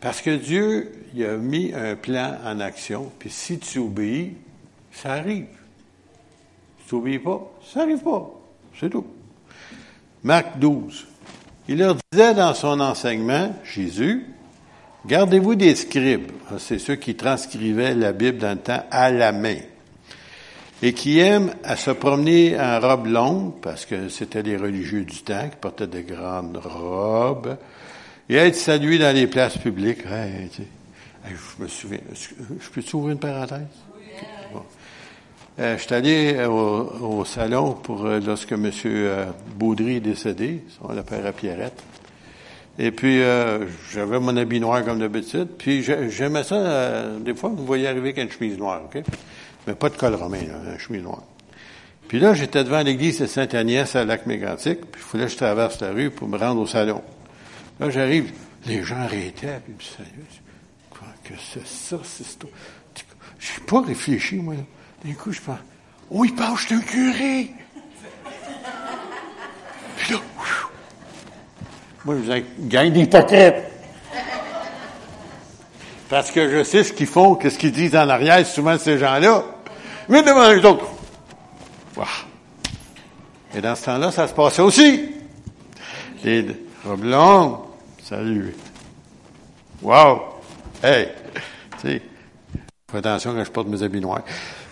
Parce 0.00 0.20
que 0.20 0.34
Dieu, 0.34 0.90
il 1.14 1.24
a 1.24 1.36
mis 1.36 1.72
un 1.72 1.94
plan 1.94 2.36
en 2.44 2.58
action, 2.58 3.12
puis 3.18 3.30
si 3.30 3.58
tu 3.58 3.78
obéis, 3.78 4.32
ça 4.90 5.12
arrive. 5.12 5.46
Si 6.80 6.88
tu 6.88 6.94
n'obéis 6.96 7.18
pas, 7.20 7.52
ça 7.72 7.80
n'arrive 7.80 8.02
pas. 8.02 8.30
C'est 8.78 8.90
tout. 8.90 9.06
Marc 10.24 10.58
12. 10.58 11.06
Il 11.68 11.78
leur 11.78 11.96
disait 12.10 12.34
dans 12.34 12.54
son 12.54 12.80
enseignement, 12.80 13.54
Jésus, 13.62 14.26
Gardez-vous 15.06 15.54
des 15.54 15.74
scribes. 15.74 16.30
C'est 16.58 16.78
ceux 16.78 16.96
qui 16.96 17.14
transcrivaient 17.14 17.94
la 17.94 18.12
Bible 18.12 18.38
dans 18.38 18.52
le 18.52 18.58
temps 18.58 18.84
à 18.90 19.10
la 19.10 19.32
main. 19.32 19.56
Et 20.82 20.92
qui 20.92 21.18
aiment 21.18 21.52
à 21.62 21.76
se 21.76 21.90
promener 21.90 22.58
en 22.58 22.80
robe 22.80 23.06
longue, 23.06 23.52
parce 23.60 23.84
que 23.84 24.08
c'était 24.08 24.42
les 24.42 24.56
religieux 24.56 25.04
du 25.04 25.22
temps 25.22 25.48
qui 25.48 25.56
portaient 25.60 25.86
de 25.86 26.00
grandes 26.00 26.56
robes, 26.56 27.56
et 28.28 28.36
être 28.36 28.56
salués 28.56 28.98
dans 28.98 29.14
les 29.14 29.26
places 29.26 29.58
publiques. 29.58 30.04
je 30.06 31.62
me 31.62 31.68
souviens. 31.68 32.00
Je 32.14 32.70
peux 32.70 32.96
ouvrir 32.96 33.12
une 33.12 33.18
parenthèse? 33.18 33.66
Euh, 35.58 35.76
je 35.76 35.82
suis 35.82 35.94
allé 35.94 36.44
au, 36.46 37.24
salon 37.26 37.74
pour 37.74 38.06
euh, 38.06 38.18
lorsque 38.24 38.52
M. 38.52 38.70
Euh, 38.86 39.26
Baudry 39.56 39.96
est 39.96 40.00
décédé, 40.00 40.64
on 40.80 40.94
l'appelle 40.94 41.26
à 41.26 41.32
Pierrette. 41.32 41.82
Et 42.82 42.92
puis, 42.92 43.20
euh, 43.20 43.66
j'avais 43.92 44.18
mon 44.18 44.34
habit 44.38 44.58
noir 44.58 44.82
comme 44.82 45.00
d'habitude. 45.00 45.48
Puis, 45.58 45.82
j'aimais 45.82 46.42
ça, 46.42 46.54
euh, 46.54 47.18
des 47.18 47.34
fois, 47.34 47.50
vous 47.50 47.66
voyez 47.66 47.86
arriver 47.86 48.14
avec 48.14 48.18
une 48.18 48.30
chemise 48.30 48.56
noire, 48.56 48.80
OK? 48.86 49.02
Mais 49.66 49.74
pas 49.74 49.90
de 49.90 49.98
col 49.98 50.14
romain, 50.14 50.40
là, 50.40 50.72
une 50.72 50.78
chemise 50.78 51.02
noire. 51.02 51.22
Puis 52.08 52.18
là, 52.18 52.32
j'étais 52.32 52.64
devant 52.64 52.80
l'église 52.80 53.20
de 53.20 53.26
Sainte-Agnès 53.26 53.94
à 53.96 54.06
Lac-Mégantic, 54.06 54.80
puis 54.80 55.02
il 55.02 55.04
fallait 55.04 55.24
que 55.26 55.30
je 55.32 55.36
traverse 55.36 55.78
la 55.82 55.90
rue 55.90 56.10
pour 56.10 56.26
me 56.26 56.38
rendre 56.38 56.62
au 56.62 56.66
salon. 56.66 57.02
Là, 57.78 57.90
j'arrive, 57.90 58.32
les 58.64 58.82
gens 58.82 58.96
arrêtaient, 58.96 59.60
puis 59.76 59.86
sérieux, 59.86 60.24
quoi 60.88 61.08
que 61.22 61.34
c'est 61.38 61.66
ça, 61.66 61.98
c'est 62.02 62.24
ça? 62.24 62.48
J'ai 63.38 63.60
pas 63.66 63.82
réfléchi, 63.82 64.36
moi. 64.36 64.54
D'un 65.04 65.12
coup, 65.12 65.32
je 65.32 65.40
pense, 65.42 65.58
oh, 66.10 66.24
il 66.24 66.34
pense, 66.34 66.62
je 66.62 66.66
suis 66.66 66.74
un 66.76 66.80
curé! 66.80 67.50
puis 69.98 70.14
là, 70.14 70.20
moi, 72.04 72.16
je 72.16 72.32
vous 72.32 72.44
gang 72.60 72.90
d'hypocrites. 72.90 73.54
Parce 76.08 76.30
que 76.30 76.50
je 76.50 76.64
sais 76.64 76.82
ce 76.82 76.92
qu'ils 76.92 77.06
font, 77.06 77.34
qu'est-ce 77.34 77.58
qu'ils 77.58 77.72
disent 77.72 77.94
en 77.94 78.08
arrière, 78.08 78.44
souvent 78.46 78.76
ces 78.78 78.98
gens-là. 78.98 79.44
Mais 80.08 80.22
devant 80.22 80.48
les 80.48 80.64
autres. 80.64 80.86
Et 83.54 83.60
dans 83.60 83.74
ce 83.74 83.84
temps-là, 83.84 84.10
ça 84.10 84.26
se 84.26 84.32
passait 84.32 84.62
aussi. 84.62 85.10
Les 86.24 86.46
robes. 86.84 87.58
Salut. 88.02 88.54
Wow. 89.82 90.20
Hey. 90.82 91.08
Tu 91.80 92.00
fais 92.90 92.98
attention 92.98 93.34
quand 93.34 93.44
je 93.44 93.50
porte 93.50 93.68
mes 93.68 93.82
habits 93.82 94.00
noirs. 94.00 94.22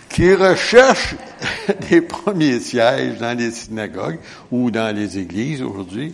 Qui 0.09 0.33
recherchent 0.33 1.15
des 1.89 2.01
premiers 2.01 2.59
sièges 2.59 3.17
dans 3.19 3.37
les 3.37 3.51
synagogues 3.51 4.19
ou 4.51 4.71
dans 4.71 4.93
les 4.95 5.19
églises 5.19 5.61
aujourd'hui 5.61 6.13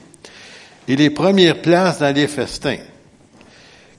et 0.88 0.96
les 0.96 1.10
premières 1.10 1.62
places 1.62 2.00
dans 2.00 2.14
les 2.14 2.28
festins, 2.28 2.78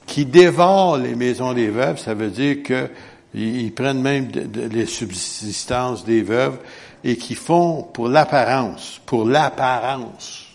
qui 0.05 0.25
dévorent 0.25 0.97
les 0.97 1.15
maisons 1.15 1.53
des 1.53 1.69
veuves, 1.69 1.99
ça 1.99 2.13
veut 2.13 2.29
dire 2.29 2.63
qu'ils 2.63 3.73
prennent 3.73 4.01
même 4.01 4.29
les 4.31 4.85
subsistances 4.85 6.05
des 6.05 6.21
veuves 6.21 6.59
et 7.03 7.17
qui 7.17 7.35
font 7.35 7.83
pour 7.83 8.07
l'apparence, 8.07 9.01
pour 9.05 9.25
l'apparence, 9.25 10.47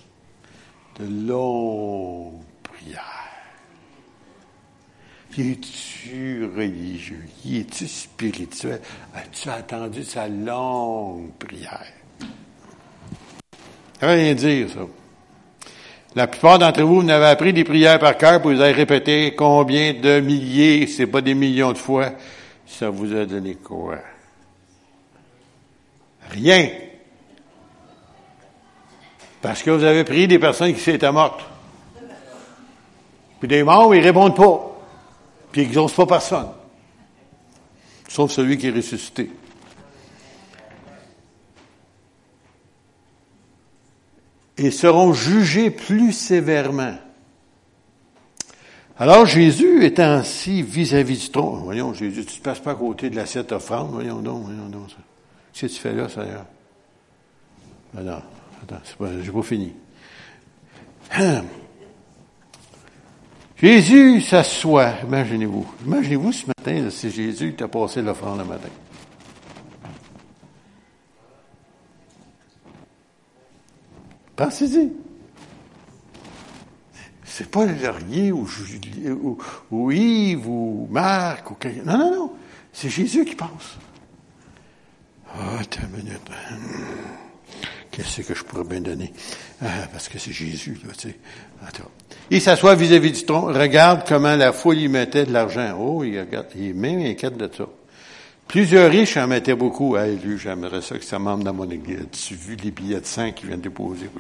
de 0.99 1.27
longues 1.27 2.41
prières. 2.63 3.03
Es-tu 5.39 6.51
religieux? 6.57 7.25
Es-tu 7.47 7.87
spirituel? 7.87 8.81
As-tu 9.15 9.49
attendu 9.49 10.05
sa 10.05 10.29
longue 10.29 11.33
prière? 11.39 11.93
Rien 14.01 14.35
dire, 14.35 14.69
ça. 14.71 14.81
La 16.15 16.27
plupart 16.27 16.59
d'entre 16.59 16.83
vous, 16.83 17.01
vous 17.01 17.09
avez 17.09 17.27
appris 17.27 17.53
des 17.53 17.65
prières 17.65 17.99
par 17.99 18.19
cœur, 18.19 18.41
vous 18.43 18.61
avez 18.61 18.73
répété 18.73 19.35
combien 19.35 19.95
de 19.95 20.21
milliers, 20.21 20.87
c'est 20.87 21.07
pas 21.07 21.23
des 21.23 21.35
millions 21.35 21.73
de 21.73 21.79
fois, 21.79 22.11
ça 22.67 22.91
vous 22.91 23.15
a 23.17 23.25
donné 23.25 23.55
quoi? 23.55 23.97
Rien. 26.31 26.69
Parce 29.41 29.63
que 29.63 29.71
vous 29.71 29.85
avez 29.85 30.05
prié 30.05 30.27
des 30.27 30.39
personnes 30.39 30.75
qui 30.75 30.81
s'étaient 30.81 31.11
mortes. 31.11 31.41
Puis 33.41 33.49
des 33.49 33.63
morts, 33.63 33.95
ils 33.95 34.03
répondent 34.03 34.37
pas. 34.37 34.71
Puis 35.51 35.63
ils 35.63 35.65
n'exaucent 35.65 35.95
pas 35.95 36.07
personne. 36.07 36.49
Sauf 38.09 38.31
celui 38.31 38.59
qui 38.59 38.69
est 38.69 38.73
ressuscité. 38.73 39.31
Et 44.59 44.71
seront 44.71 45.13
jugés 45.13 45.71
plus 45.71 46.13
sévèrement. 46.13 46.95
Alors 48.99 49.27
Jésus 49.27 49.85
étant 49.85 50.11
ainsi 50.11 50.63
vis-à-vis 50.63 51.19
du 51.19 51.31
trône, 51.31 51.63
voyons 51.65 51.95
Jésus, 51.95 52.25
tu 52.25 52.39
ne 52.39 52.43
passes 52.45 52.61
pas 52.61 52.73
à 52.73 52.75
côté 52.75 53.11
de 53.11 53.17
l'assiette 53.17 53.51
offrande, 53.53 53.91
voyons 53.91 54.21
donc, 54.21 54.45
voyons 54.45 54.69
donc. 54.69 54.89
Qu'est-ce 55.53 55.73
que 55.73 55.77
tu 55.77 55.81
fais 55.81 55.93
là, 55.93 56.09
Seigneur? 56.09 56.45
Non, 57.95 58.23
attends, 58.63 58.81
c'est 58.85 58.97
pas, 58.97 59.09
j'ai 59.23 59.33
pas 59.33 59.43
fini. 59.43 59.73
Hum. 61.19 61.45
Jésus 63.57 64.21
s'assoit, 64.23 64.95
imaginez-vous. 65.05 65.67
Imaginez-vous 65.87 66.33
ce 66.33 66.47
matin, 66.47 66.89
c'est 66.91 67.11
Jésus 67.11 67.51
qui 67.51 67.57
t'a 67.57 67.69
passé 67.69 68.03
l'offrande 68.03 68.39
le 68.39 68.45
matin. 68.45 68.69
Pensez-y. 74.37 74.93
C'est 77.25 77.51
pas 77.51 77.65
Laurier 77.65 78.31
ou, 78.33 78.47
ou, 79.23 79.39
ou, 79.71 79.91
Yves 79.91 80.47
ou 80.47 80.87
Marc 80.91 81.51
ou 81.51 81.55
quelqu'un. 81.55 81.83
Non, 81.85 81.99
non, 81.99 82.17
non. 82.17 82.33
C'est 82.73 82.91
Jésus 82.91 83.25
qui 83.25 83.35
pense. 83.35 83.79
Ah, 85.35 85.59
attends 85.61 85.83
une 85.83 86.05
minute. 86.05 86.31
Qu'est-ce 87.91 88.23
que 88.23 88.35
je 88.35 88.43
pourrais 88.43 88.65
bien 88.65 88.81
donner? 88.81 89.13
Ah, 89.63 89.87
parce 89.93 90.09
que 90.09 90.19
c'est 90.19 90.33
Jésus, 90.33 90.79
là, 90.87 90.93
tu 90.97 91.09
sais. 91.09 91.19
Attends. 91.67 91.91
Il 92.31 92.41
s'assoit 92.41 92.75
vis-à-vis 92.75 93.13
du 93.13 93.25
tronc, 93.25 93.47
regarde 93.47 94.05
comment 94.09 94.35
la 94.35 94.53
foule 94.53 94.79
y 94.79 94.89
mettait 94.89 95.27
de 95.27 95.33
l'argent. 95.33 95.77
Oh, 95.79 96.03
il, 96.03 96.19
regarde, 96.19 96.49
il 96.55 96.71
est 96.71 96.73
même 96.73 97.01
inquiète 97.01 97.37
de 97.37 97.51
ça. 97.55 97.67
Plusieurs 98.53 98.91
riches 98.91 99.17
en 99.17 99.27
mettaient 99.27 99.55
beaucoup. 99.55 99.97
Hey, 99.97 100.19
lui, 100.19 100.37
j'aimerais 100.37 100.83
ça 100.83 100.99
que 100.99 101.05
ça 101.07 101.19
m'emmenent 101.19 101.43
dans 101.43 101.55
mon 101.55 101.71
église. 101.71 102.03
As-tu 102.03 102.35
vu 102.35 102.55
les 102.57 102.71
billets 102.71 103.01
de 103.01 103.07
5 103.07 103.35
qui 103.35 103.47
viennent 103.47 103.63
déposer? 103.63 104.11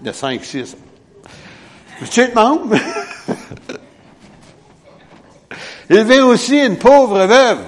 De 0.00 0.12
5, 0.12 0.44
6. 0.44 0.76
Tu 2.08 2.20
es 2.20 2.32
membre? 2.32 2.76
Il 5.90 6.04
vient 6.04 6.24
aussi 6.26 6.56
une 6.56 6.78
pauvre 6.78 7.26
veuve, 7.26 7.64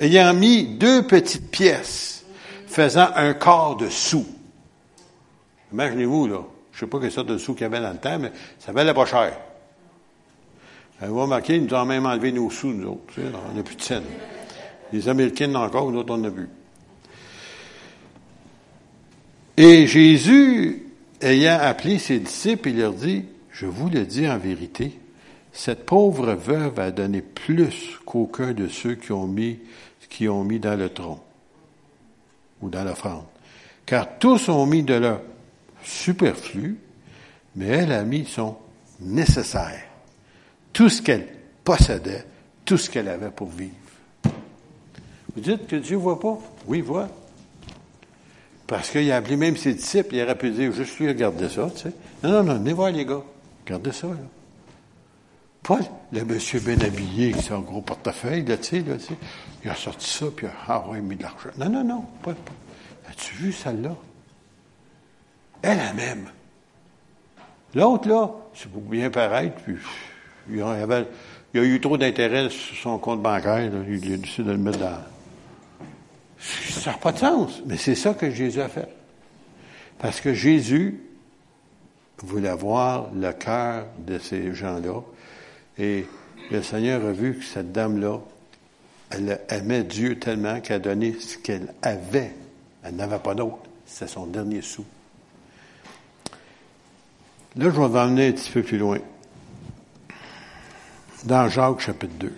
ayant 0.00 0.32
mis 0.32 0.64
deux 0.64 1.06
petites 1.06 1.50
pièces, 1.50 2.24
faisant 2.66 3.10
un 3.16 3.34
quart 3.34 3.76
de 3.76 3.90
sou. 3.90 4.24
Imaginez-vous, 5.70 6.28
là. 6.28 6.38
Je 6.72 6.80
sais 6.80 6.86
pas 6.86 6.98
quelle 6.98 7.12
sorte 7.12 7.28
de 7.28 7.36
sou 7.36 7.52
qu'il 7.52 7.64
y 7.64 7.66
avait 7.66 7.82
dans 7.82 7.92
le 7.92 7.98
temps, 7.98 8.18
mais 8.18 8.32
ça 8.58 8.72
valait 8.72 8.94
pas 8.94 9.04
cher. 9.04 9.36
Vous 11.02 11.18
remarquer, 11.18 11.56
ils 11.56 11.64
nous 11.64 11.74
ont 11.74 11.86
même 11.86 12.04
enlevé 12.04 12.30
nos 12.30 12.50
sous, 12.50 12.72
nous 12.72 12.88
autres. 12.88 13.14
on 13.18 13.56
n'a 13.56 13.62
plus 13.62 13.76
de 13.76 13.82
scène. 13.82 14.04
Les 14.92 15.08
Américains 15.08 15.54
encore, 15.54 15.90
nous 15.90 15.98
autres, 15.98 16.14
on 16.14 16.24
a 16.24 16.28
vu. 16.28 16.48
Et 19.56 19.86
Jésus, 19.86 20.86
ayant 21.22 21.58
appelé 21.60 21.98
ses 21.98 22.18
disciples, 22.18 22.68
il 22.70 22.78
leur 22.78 22.92
dit, 22.92 23.24
je 23.50 23.66
vous 23.66 23.88
le 23.88 24.04
dis 24.04 24.28
en 24.28 24.38
vérité, 24.38 24.98
cette 25.52 25.86
pauvre 25.86 26.34
veuve 26.34 26.78
a 26.78 26.90
donné 26.90 27.22
plus 27.22 27.98
qu'aucun 28.04 28.52
de 28.52 28.68
ceux 28.68 28.94
qui 28.94 29.12
ont 29.12 29.26
mis, 29.26 29.58
qui 30.10 30.28
ont 30.28 30.44
mis 30.44 30.60
dans 30.60 30.78
le 30.78 30.90
tronc 30.90 31.20
ou 32.60 32.68
dans 32.68 32.84
l'offrande. 32.84 33.24
Car 33.86 34.18
tous 34.18 34.48
ont 34.50 34.66
mis 34.66 34.82
de 34.82 34.94
leur 34.94 35.22
superflu, 35.82 36.78
mais 37.56 37.66
elle 37.66 37.92
a 37.92 38.04
mis 38.04 38.26
son 38.26 38.56
nécessaire 39.00 39.89
tout 40.72 40.88
ce 40.88 41.02
qu'elle 41.02 41.26
possédait, 41.64 42.24
tout 42.64 42.78
ce 42.78 42.90
qu'elle 42.90 43.08
avait 43.08 43.30
pour 43.30 43.48
vivre. 43.48 43.74
Vous 45.34 45.40
dites 45.40 45.66
que 45.66 45.76
Dieu 45.76 45.96
ne 45.96 46.02
voit 46.02 46.18
pas? 46.18 46.38
Oui, 46.66 46.78
il 46.78 46.84
voit. 46.84 47.08
Parce 48.66 48.90
qu'il 48.90 49.10
a 49.10 49.16
appelé 49.16 49.36
même 49.36 49.56
ses 49.56 49.74
disciples, 49.74 50.14
il 50.14 50.22
aurait 50.22 50.38
pu 50.38 50.50
dire, 50.50 50.72
juste 50.72 50.98
lui, 50.98 51.08
regardez 51.08 51.48
ça, 51.48 51.68
tu 51.74 51.82
sais. 51.82 51.92
Non, 52.22 52.30
non, 52.30 52.42
non, 52.44 52.54
venez 52.54 52.72
voir 52.72 52.90
les 52.90 53.04
gars. 53.04 53.22
Regardez 53.64 53.92
ça, 53.92 54.06
là. 54.06 54.14
Pas 55.62 55.80
le 56.12 56.24
monsieur 56.24 56.60
bien 56.60 56.80
habillé 56.80 57.32
qui 57.32 57.52
a 57.52 57.56
un 57.56 57.60
gros 57.60 57.82
portefeuille, 57.82 58.44
là, 58.44 58.56
tu 58.56 58.64
sais, 58.64 58.80
là, 58.80 58.96
tu 58.96 59.06
sais. 59.06 59.16
Il 59.64 59.70
a 59.70 59.74
sorti 59.74 60.08
ça, 60.08 60.26
puis 60.34 60.46
il 60.46 60.70
a, 60.70 60.84
ah 60.84 60.84
mis 61.00 61.16
de 61.16 61.22
l'argent. 61.22 61.50
Non, 61.58 61.68
non, 61.68 61.84
non, 61.84 62.04
pas. 62.22 62.32
As-tu 63.08 63.34
vu 63.34 63.52
celle-là? 63.52 63.94
Elle, 65.62 65.78
elle 65.78 65.96
même. 65.96 66.28
L'autre, 67.74 68.08
là, 68.08 68.30
c'est 68.54 68.70
pour 68.70 68.82
bien 68.82 69.10
paraître, 69.10 69.56
puis 69.64 69.76
il 70.48 70.56
y, 70.56 70.62
avait, 70.62 71.06
il 71.52 71.60
y 71.60 71.64
a 71.64 71.66
eu 71.66 71.80
trop 71.80 71.96
d'intérêt 71.96 72.48
sur 72.48 72.76
son 72.76 72.98
compte 72.98 73.22
bancaire. 73.22 73.70
Il 73.88 74.12
a 74.12 74.16
décidé 74.16 74.48
de 74.48 74.52
le 74.52 74.58
mettre 74.58 74.78
dans. 74.78 74.98
Ça 76.38 76.92
n'a 76.92 76.96
pas 76.96 77.12
de 77.12 77.18
sens, 77.18 77.62
mais 77.66 77.76
c'est 77.76 77.94
ça 77.94 78.14
que 78.14 78.30
Jésus 78.30 78.60
a 78.60 78.68
fait. 78.68 78.88
Parce 79.98 80.20
que 80.20 80.32
Jésus 80.32 81.00
voulait 82.22 82.54
voir 82.54 83.10
le 83.14 83.32
cœur 83.32 83.86
de 83.98 84.18
ces 84.18 84.54
gens-là 84.54 85.02
Et 85.78 86.06
le 86.50 86.62
Seigneur 86.62 87.04
a 87.04 87.12
vu 87.12 87.38
que 87.38 87.44
cette 87.44 87.72
dame-là, 87.72 88.18
elle 89.10 89.40
aimait 89.48 89.84
Dieu 89.84 90.18
tellement 90.18 90.60
qu'elle 90.60 90.76
a 90.76 90.78
donné 90.78 91.16
ce 91.18 91.36
qu'elle 91.38 91.74
avait. 91.82 92.34
Elle 92.82 92.96
n'avait 92.96 93.18
pas 93.18 93.34
d'autre. 93.34 93.58
C'est 93.86 94.08
son 94.08 94.26
dernier 94.26 94.62
sou. 94.62 94.84
Là, 97.56 97.64
je 97.64 97.70
vais 97.70 97.88
vous 97.88 97.96
emmener 97.96 98.28
un 98.28 98.32
petit 98.32 98.50
peu 98.50 98.62
plus 98.62 98.78
loin. 98.78 98.98
Dans 101.24 101.48
Jacques 101.48 101.80
chapitre 101.80 102.14
2. 102.18 102.32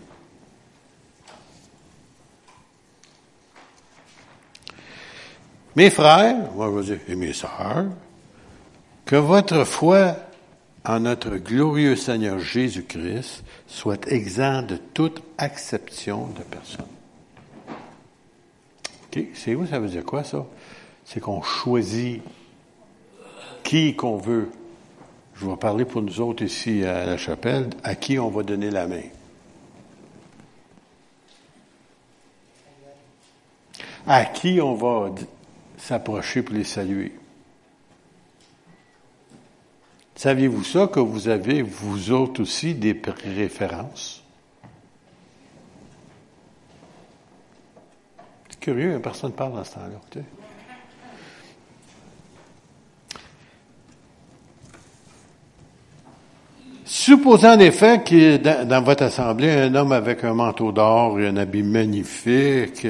Mes 5.77 5.91
frères, 5.91 6.53
moi 6.53 6.67
je 6.67 6.79
vais 6.79 6.97
dire, 6.97 7.05
et 7.09 7.15
mes 7.15 7.33
sœurs, 7.33 7.87
que 9.07 9.17
votre 9.17 9.65
foi 9.65 10.17
en 10.85 11.01
notre 11.01 11.37
glorieux 11.37 11.97
Seigneur 11.97 12.39
Jésus-Christ 12.39 13.45
soit 13.67 14.07
exempt 14.09 14.63
de 14.63 14.77
toute 14.77 15.23
acception 15.39 16.27
de 16.29 16.43
personne. 16.43 16.87
OK? 19.05 19.25
C'est 19.35 19.55
où 19.55 19.67
ça 19.67 19.79
veut 19.79 19.89
dire 19.89 20.05
quoi, 20.05 20.25
ça? 20.25 20.45
C'est 21.05 21.21
qu'on 21.21 21.43
choisit 21.43 22.23
qui 23.63 23.95
qu'on 23.95 24.17
veut. 24.17 24.51
Je 25.43 25.49
vais 25.49 25.57
parler 25.57 25.85
pour 25.85 26.03
nous 26.03 26.21
autres 26.21 26.45
ici 26.45 26.85
à 26.85 27.05
la 27.05 27.17
chapelle, 27.17 27.71
à 27.83 27.97
qui 27.97 28.17
on 28.17 28.29
va 28.29 28.45
donner 28.45 28.71
la 28.71 28.87
main? 28.87 29.03
À 34.07 34.25
qui 34.27 34.61
on 34.61 34.77
va 34.77 35.13
s'approcher 35.79 36.45
pour 36.45 36.55
les 36.55 36.63
saluer? 36.63 37.13
Saviez-vous 40.15 40.63
ça 40.63 40.87
que 40.87 41.01
vous 41.01 41.27
avez, 41.27 41.63
vous 41.63 42.13
autres 42.13 42.43
aussi, 42.43 42.77
des 42.77 42.95
préférences? 42.95 44.23
C'est 48.49 48.61
curieux, 48.61 48.95
hein, 48.95 49.01
personne 49.01 49.33
ne 49.33 49.37
parle 49.37 49.55
dans 49.55 49.65
ce 49.65 49.75
temps-là. 49.75 50.23
Supposant 57.13 57.57
en 57.57 57.59
effet 57.59 58.03
qu'il 58.03 58.41
dans, 58.41 58.83
votre 58.83 59.03
assemblée 59.03 59.51
un 59.51 59.75
homme 59.75 59.93
avec 59.93 60.25
un 60.25 60.33
manteau 60.33 60.73
d'or 60.73 61.21
et 61.21 61.29
un 61.29 61.37
habit 61.37 61.63
magnifique, 61.63 62.87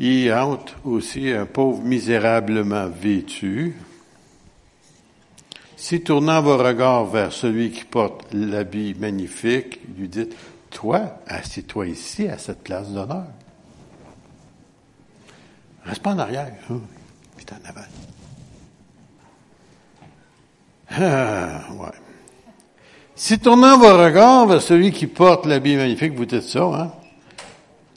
il 0.00 0.32
entre 0.32 0.74
aussi 0.84 1.30
un 1.30 1.46
pauvre 1.46 1.84
misérablement 1.84 2.88
vêtu, 2.88 3.76
si 5.76 6.00
tournant 6.00 6.42
vos 6.42 6.56
regards 6.56 7.04
vers 7.04 7.32
celui 7.32 7.70
qui 7.70 7.84
porte 7.84 8.26
l'habit 8.32 8.96
magnifique, 8.98 9.78
lui 9.96 10.08
dites, 10.08 10.34
toi, 10.68 11.20
assieds-toi 11.28 11.86
ici, 11.86 12.26
à 12.26 12.38
cette 12.38 12.64
place 12.64 12.88
d'honneur. 12.88 13.26
Reste 15.84 16.02
pas 16.02 16.10
en 16.10 16.18
arrière, 16.18 16.52
hein? 16.68 16.80
puis 17.36 17.46
en 17.52 17.68
avant. 17.68 17.86
Ah, 20.90 21.72
ouais. 21.74 22.11
Si 23.24 23.38
tournant 23.38 23.78
vos 23.78 23.96
regards 23.96 24.48
vers 24.48 24.60
celui 24.60 24.90
qui 24.90 25.06
porte 25.06 25.46
l'habit 25.46 25.76
magnifique, 25.76 26.12
vous 26.12 26.26
dites 26.26 26.42
ça, 26.42 26.64
hein? 26.64 26.92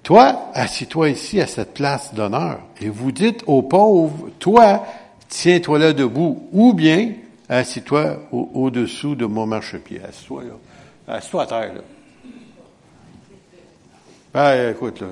Toi, 0.04 0.52
assis-toi 0.54 1.10
ici 1.10 1.42
à 1.42 1.48
cette 1.48 1.74
place 1.74 2.14
d'honneur. 2.14 2.60
Et 2.80 2.90
vous 2.90 3.12
dites 3.12 3.42
aux 3.48 3.64
pauvres, 3.64 4.30
toi, 4.38 4.86
tiens-toi 5.28 5.80
là 5.80 5.94
debout. 5.94 6.48
Ou 6.52 6.74
bien, 6.74 7.14
Assis-toi 7.50 8.20
au-dessous 8.32 9.16
de 9.16 9.26
mon 9.26 9.48
marchepied. 9.48 10.00
Assis-toi 10.08 10.44
là. 10.44 11.16
Assis-toi 11.16 11.42
à 11.42 11.48
terre, 11.48 11.74
là. 11.74 11.82
Ben, 14.32 14.72
écoute, 14.74 15.02
là. 15.02 15.08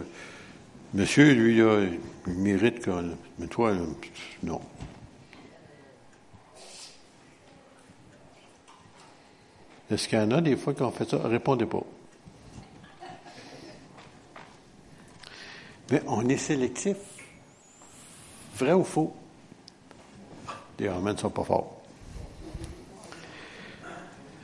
Monsieur, 0.93 1.33
lui, 1.33 1.57
là, 1.57 1.87
il 2.27 2.33
mérite 2.33 2.81
que. 2.81 2.91
Mais 3.39 3.47
toi, 3.47 3.73
non. 4.43 4.61
Est-ce 9.93 10.07
qu'il 10.07 10.17
y 10.17 10.21
en 10.21 10.31
a 10.31 10.41
des 10.41 10.57
fois 10.57 10.73
qu'on 10.73 10.89
fait 10.89 11.07
ça? 11.07 11.19
Répondez 11.23 11.67
pas. 11.67 11.83
Mais 15.91 16.01
on 16.07 16.27
est 16.27 16.37
sélectif. 16.37 16.97
Vrai 18.57 18.73
ou 18.73 18.83
faux? 18.83 19.13
Les 20.79 20.89
ne 20.89 21.15
sont 21.15 21.29
pas 21.29 21.43
forts. 21.43 21.81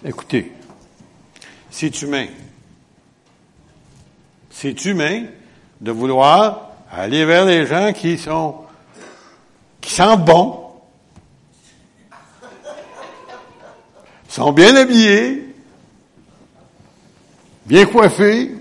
Écoutez, 0.05 0.53
c'est 1.71 2.01
humain. 2.03 2.27
C'est 4.51 4.85
humain 4.85 5.25
de 5.81 5.91
vouloir 5.91 6.71
aller 6.91 7.25
vers 7.25 7.45
les 7.45 7.65
gens 7.65 7.91
qui 7.91 8.17
sont, 8.17 8.55
qui 9.81 9.91
sentent 9.91 10.23
bon, 10.23 10.68
sont 14.29 14.53
bien 14.53 14.75
habillés, 14.75 15.43
bien 17.65 17.85
coiffés, 17.85 18.51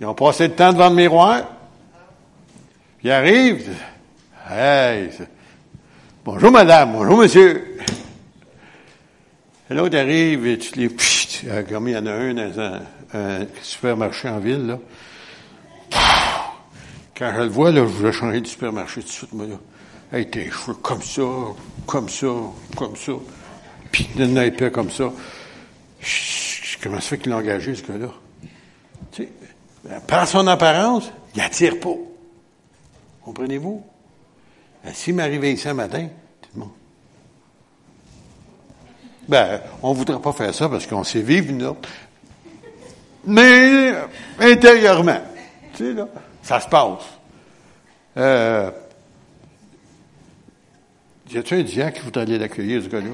ils 0.00 0.06
ont 0.06 0.14
passé 0.14 0.48
le 0.48 0.54
temps 0.54 0.72
devant 0.72 0.88
le 0.88 0.94
miroir, 0.94 1.42
ils 3.02 3.10
arrivent, 3.10 3.76
hey, 4.48 5.10
bonjour 6.24 6.50
madame, 6.50 6.92
bonjour 6.92 7.18
monsieur. 7.18 7.76
L'autre 9.70 9.98
arrive 9.98 10.46
et 10.46 10.58
tu 10.58 10.78
les... 10.78 11.64
comme 11.64 11.88
il 11.88 11.94
y 11.94 11.96
en 11.96 12.06
a 12.06 12.12
un 12.12 12.34
dans 12.34 12.60
un, 12.60 13.46
supermarché 13.62 14.28
en 14.28 14.38
ville, 14.38 14.66
là. 14.66 14.78
Quand 17.16 17.32
je 17.34 17.42
le 17.42 17.48
vois, 17.48 17.72
là, 17.72 17.80
je 17.80 17.86
voulais 17.86 18.12
changer 18.12 18.40
de 18.40 18.46
supermarché 18.46 19.00
tout 19.00 19.06
de 19.06 19.12
suite, 19.12 19.32
moi, 19.32 19.46
là. 19.46 19.56
Hey, 20.14 20.26
tes 20.26 20.48
comme 20.80 21.02
ça, 21.02 21.22
comme 21.86 22.08
ça, 22.08 22.28
comme 22.76 22.94
ça. 22.94 23.12
Puis 23.90 24.08
une 24.16 24.38
épée 24.38 24.70
comme 24.70 24.88
ça. 24.88 25.10
Comment 26.80 27.00
ça 27.00 27.08
fait 27.08 27.18
qu'il 27.18 27.32
l'a 27.32 27.38
engagé, 27.38 27.74
ce 27.74 27.82
gars-là? 27.82 28.12
Tu 29.10 29.24
sais, 29.24 29.28
par 30.06 30.28
son 30.28 30.46
apparence, 30.46 31.10
il 31.34 31.40
attire 31.40 31.80
pas. 31.80 31.96
Comprenez-vous? 33.24 33.84
S'il 34.92 35.16
m'arrivait 35.16 35.52
ici 35.52 35.68
un 35.68 35.74
matin, 35.74 36.06
tout 36.40 36.50
le 36.54 36.60
monde. 36.60 36.72
Ben, 39.26 39.62
on 39.82 39.94
ne 39.94 39.96
voudrait 39.96 40.20
pas 40.20 40.32
faire 40.32 40.54
ça 40.54 40.68
parce 40.68 40.86
qu'on 40.86 41.02
sait 41.02 41.22
vivre, 41.22 41.52
nous 41.52 41.76
Mais, 43.24 43.94
intérieurement, 44.38 45.22
tu 45.74 45.86
sais, 45.88 45.92
là, 45.92 46.06
ça 46.40 46.60
se 46.60 46.68
passe. 46.68 47.02
Euh, 48.16 48.70
y 51.30 51.38
a-tu 51.38 51.54
un 51.54 51.62
diacre 51.62 51.98
qui 51.98 52.04
voudrait 52.04 52.22
aller 52.22 52.38
l'accueillir, 52.38 52.82
ce 52.82 52.88
gars-là? 52.88 53.10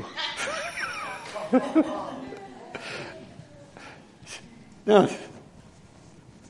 non. 4.86 5.08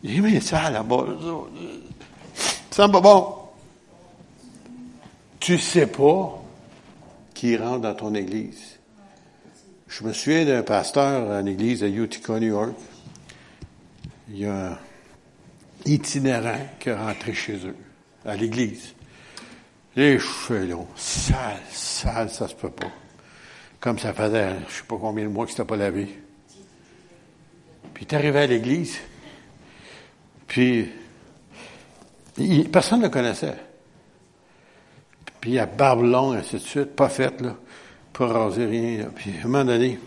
Il 0.02 0.22
met 0.22 0.40
ça 0.40 0.70
là-bas. 0.70 1.06
Ça 2.70 2.88
me 2.88 3.00
bon. 3.00 3.34
Tu 5.38 5.58
sais 5.58 5.86
pas 5.86 6.40
qui 7.34 7.56
rentre 7.56 7.80
dans 7.80 7.94
ton 7.94 8.14
église. 8.14 8.78
Je 9.88 10.04
me 10.04 10.12
souviens 10.12 10.44
d'un 10.44 10.62
pasteur 10.62 11.30
à 11.30 11.42
l'église 11.42 11.82
à 11.82 11.88
Utica, 11.88 12.38
New 12.38 12.48
York. 12.48 12.74
Il 14.28 14.38
y 14.38 14.46
a 14.46 14.72
un 14.72 14.78
itinérant 15.86 16.60
qui 16.78 16.90
est 16.90 16.94
rentré 16.94 17.32
chez 17.32 17.66
eux, 17.66 17.76
à 18.24 18.36
l'église. 18.36 18.94
Les 20.00 20.18
cheveux 20.18 20.66
longs, 20.66 20.88
sales, 20.96 21.60
sales, 21.70 22.30
ça 22.30 22.48
se 22.48 22.54
peut 22.54 22.70
pas. 22.70 22.90
Comme 23.80 23.98
ça 23.98 24.14
faisait, 24.14 24.56
je 24.66 24.76
sais 24.76 24.84
pas 24.88 24.96
combien 24.98 25.24
de 25.24 25.28
mois 25.28 25.44
qu'il 25.44 25.54
s'était 25.54 25.68
pas 25.68 25.76
lavé. 25.76 26.08
Puis 27.92 28.06
il 28.06 28.14
est 28.14 28.16
arrivé 28.16 28.38
à 28.38 28.46
l'église, 28.46 28.98
puis 30.46 30.88
personne 32.72 33.00
ne 33.00 33.04
le 33.04 33.10
connaissait. 33.10 33.56
Puis 35.38 35.58
a 35.58 35.66
barbe 35.66 36.04
longue, 36.04 36.36
ainsi 36.36 36.54
de 36.54 36.60
suite, 36.60 36.96
pas 36.96 37.10
faite, 37.10 37.42
là 37.42 37.54
pas 38.14 38.26
raser 38.26 38.64
rien. 38.64 39.04
Puis 39.14 39.32
à 39.36 39.44
un 39.44 39.48
moment 39.48 39.66
donné, 39.66 39.98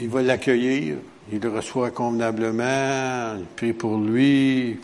il 0.00 0.08
va 0.08 0.22
l'accueillir, 0.22 0.96
il 1.30 1.38
le 1.38 1.50
reçoit 1.50 1.92
convenablement, 1.92 3.36
il 3.38 3.46
prie 3.54 3.72
pour 3.72 3.96
lui. 3.96 4.80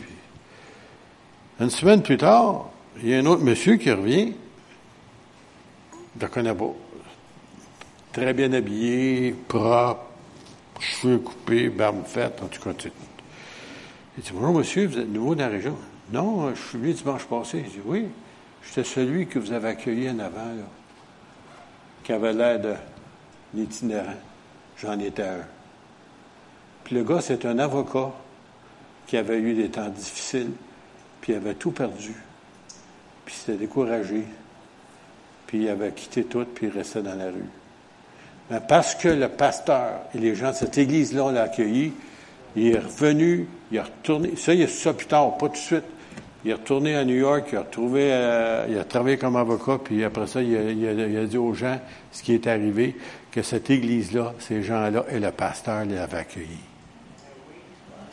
Une 1.63 1.69
semaine 1.69 2.03
plus 2.03 2.17
tard, 2.17 2.65
il 3.01 3.07
y 3.07 3.15
a 3.15 3.19
un 3.19 3.25
autre 3.25 3.41
monsieur 3.41 3.77
qui 3.77 3.89
revient. 3.89 4.33
Je 6.17 6.21
le 6.21 6.27
connais 6.27 6.53
pas. 6.53 6.73
Très 8.11 8.33
bien 8.33 8.51
habillé, 8.51 9.33
propre, 9.47 10.01
cheveux 10.81 11.19
coupés, 11.19 11.69
barbe 11.69 12.05
faite, 12.05 12.41
en 12.43 12.47
tout 12.47 12.61
cas. 12.61 12.71
Il 14.17 14.23
dit 14.23 14.31
Bonjour 14.33 14.55
monsieur, 14.55 14.87
vous 14.87 14.99
êtes 14.99 15.07
nouveau 15.07 15.35
dans 15.35 15.45
la 15.45 15.51
région? 15.51 15.77
Non, 16.11 16.53
je 16.53 16.61
suis 16.61 16.77
venu 16.77 16.91
dimanche 16.91 17.23
passé. 17.23 17.63
Il 17.65 17.71
dit 17.71 17.81
Oui. 17.85 18.07
J'étais 18.67 18.83
celui 18.83 19.27
que 19.27 19.39
vous 19.39 19.53
avez 19.53 19.69
accueilli 19.69 20.09
en 20.09 20.19
avant, 20.19 20.51
qui 22.03 22.11
avait 22.11 22.33
l'air 22.33 22.59
d'un 22.59 22.75
itinérant. 23.55 24.19
J'en 24.81 24.99
étais 24.99 25.23
un. 25.23 25.45
Puis 26.83 26.95
le 26.95 27.05
gars, 27.05 27.21
c'est 27.21 27.45
un 27.45 27.57
avocat 27.57 28.11
qui 29.07 29.15
avait 29.15 29.39
eu 29.39 29.53
des 29.53 29.69
temps 29.69 29.87
difficiles, 29.87 30.51
puis 31.23 31.31
il 31.31 31.35
avait 31.37 31.53
tout 31.53 31.71
perdu. 31.71 32.13
Puis 33.23 33.33
il 33.33 33.39
s'était 33.39 33.57
découragé. 33.57 34.23
Puis 35.47 35.59
il 35.59 35.69
avait 35.69 35.93
quitté 35.93 36.25
tout, 36.25 36.43
puis 36.53 36.67
il 36.67 36.77
restait 36.77 37.01
dans 37.01 37.15
la 37.15 37.27
rue. 37.27 37.49
Mais 38.51 38.59
parce 38.67 38.93
que 38.93 39.07
le 39.07 39.29
pasteur 39.29 40.01
et 40.13 40.17
les 40.17 40.35
gens 40.35 40.49
de 40.49 40.55
cette 40.55 40.77
église-là 40.77 41.31
l'ont 41.31 41.37
accueilli, 41.37 41.93
il 42.57 42.75
est 42.75 42.77
revenu, 42.77 43.47
il 43.71 43.77
est 43.77 43.81
retourné. 43.81 44.35
Ça, 44.35 44.53
il 44.53 44.63
est 44.63 44.67
ça 44.67 44.93
plus 44.93 45.05
tard, 45.05 45.37
pas 45.37 45.47
tout 45.47 45.53
de 45.53 45.57
suite. 45.59 45.85
Il 46.43 46.51
est 46.51 46.55
retourné 46.55 46.93
à 46.97 47.05
New 47.05 47.15
York, 47.15 47.47
il 47.53 47.57
a 47.57 47.61
retrouvé, 47.61 48.09
euh, 48.11 48.65
il 48.67 48.77
a 48.77 48.83
travaillé 48.83 49.17
comme 49.17 49.37
avocat, 49.37 49.79
puis 49.81 50.03
après 50.03 50.27
ça, 50.27 50.41
il 50.41 50.57
a, 50.57 50.71
il, 50.71 51.17
a, 51.17 51.25
dit 51.25 51.37
aux 51.37 51.53
gens 51.53 51.79
ce 52.11 52.21
qui 52.21 52.33
est 52.33 52.47
arrivé, 52.47 52.97
que 53.31 53.41
cette 53.41 53.69
église-là, 53.69 54.33
ces 54.39 54.61
gens-là, 54.61 55.05
et 55.09 55.21
le 55.21 55.31
pasteur 55.31 55.85
l'avaient 55.85 56.17
accueilli. 56.17 56.59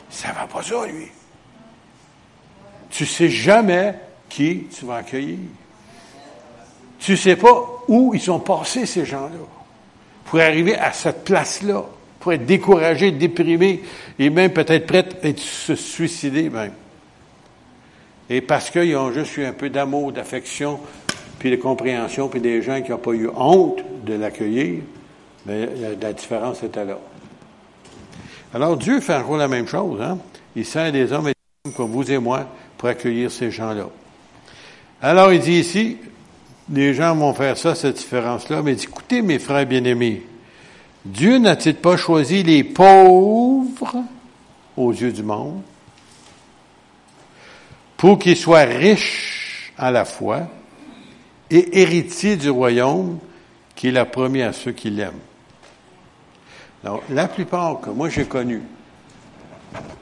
Ça 0.09 0.29
va 0.31 0.47
pas 0.47 0.63
ça, 0.63 0.85
lui. 0.85 1.11
Tu 2.91 3.05
sais 3.05 3.29
jamais 3.29 3.95
qui 4.29 4.67
tu 4.73 4.85
vas 4.85 4.97
accueillir. 4.97 5.37
Tu 6.99 7.17
sais 7.17 7.35
pas 7.35 7.83
où 7.87 8.13
ils 8.13 8.21
sont 8.21 8.39
passés, 8.39 8.85
ces 8.85 9.05
gens-là, 9.05 9.39
pour 10.25 10.39
arriver 10.39 10.75
à 10.75 10.93
cette 10.93 11.23
place-là, 11.23 11.83
pour 12.19 12.33
être 12.33 12.45
découragés, 12.45 13.11
déprimés, 13.11 13.81
et 14.19 14.29
même 14.29 14.53
peut-être 14.53 14.85
prêts 14.85 15.07
à 15.23 15.35
se 15.35 15.75
suicider 15.75 16.49
même. 16.49 16.73
Et 18.29 18.41
parce 18.41 18.69
qu'ils 18.69 18.95
ont 18.95 19.11
juste 19.11 19.35
eu 19.37 19.45
un 19.45 19.53
peu 19.53 19.69
d'amour, 19.69 20.11
d'affection, 20.11 20.79
puis 21.39 21.49
de 21.49 21.55
compréhension, 21.55 22.29
puis 22.29 22.39
des 22.39 22.61
gens 22.61 22.81
qui 22.81 22.91
n'ont 22.91 22.97
pas 22.97 23.13
eu 23.13 23.27
honte 23.35 23.83
de 24.05 24.13
l'accueillir, 24.13 24.83
mais 25.45 25.67
la 25.99 26.13
différence 26.13 26.61
était 26.61 26.85
là. 26.85 26.99
Alors 28.53 28.77
Dieu 28.77 28.99
fait 28.99 29.15
encore 29.15 29.37
la 29.37 29.47
même 29.47 29.67
chose. 29.67 29.99
Hein? 30.01 30.17
Il 30.55 30.65
sert 30.65 30.91
des 30.91 31.11
hommes 31.11 31.29
et 31.29 31.31
des 31.31 31.71
femmes 31.71 31.73
comme 31.73 31.91
vous 31.91 32.09
et 32.11 32.19
moi 32.19 32.47
pour 32.81 32.89
accueillir 32.89 33.29
ces 33.29 33.51
gens-là. 33.51 33.85
Alors 35.03 35.31
il 35.31 35.39
dit 35.39 35.59
ici, 35.59 35.97
les 36.67 36.95
gens 36.95 37.15
vont 37.15 37.31
faire 37.31 37.55
ça, 37.55 37.75
cette 37.75 37.97
différence-là, 37.97 38.63
mais 38.63 38.73
écoutez 38.73 39.21
mes 39.21 39.37
frères 39.37 39.67
bien-aimés, 39.67 40.23
Dieu 41.05 41.37
n'a-t-il 41.37 41.75
pas 41.75 41.95
choisi 41.95 42.41
les 42.41 42.63
pauvres 42.63 44.03
aux 44.75 44.91
yeux 44.91 45.11
du 45.11 45.21
monde 45.21 45.61
pour 47.97 48.17
qu'ils 48.17 48.35
soient 48.35 48.61
riches 48.61 49.73
à 49.77 49.91
la 49.91 50.03
foi 50.03 50.47
et 51.51 51.81
héritiers 51.81 52.35
du 52.35 52.49
royaume 52.49 53.19
qu'il 53.75 53.95
a 53.95 54.05
promis 54.05 54.41
à 54.41 54.53
ceux 54.53 54.71
qui 54.71 54.89
l'aiment? 54.89 55.13
Alors, 56.83 57.03
la 57.11 57.27
plupart 57.27 57.79
que 57.79 57.91
moi 57.91 58.09
j'ai 58.09 58.25
connu, 58.25 58.63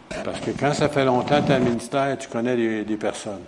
parce 0.09 0.39
que 0.39 0.51
quand 0.51 0.73
ça 0.73 0.89
fait 0.89 1.05
longtemps 1.05 1.41
que 1.41 1.47
tu 1.47 1.53
un 1.53 1.59
ministère, 1.59 2.17
tu 2.17 2.27
connais 2.27 2.83
des, 2.83 2.97
personnes. 2.97 3.43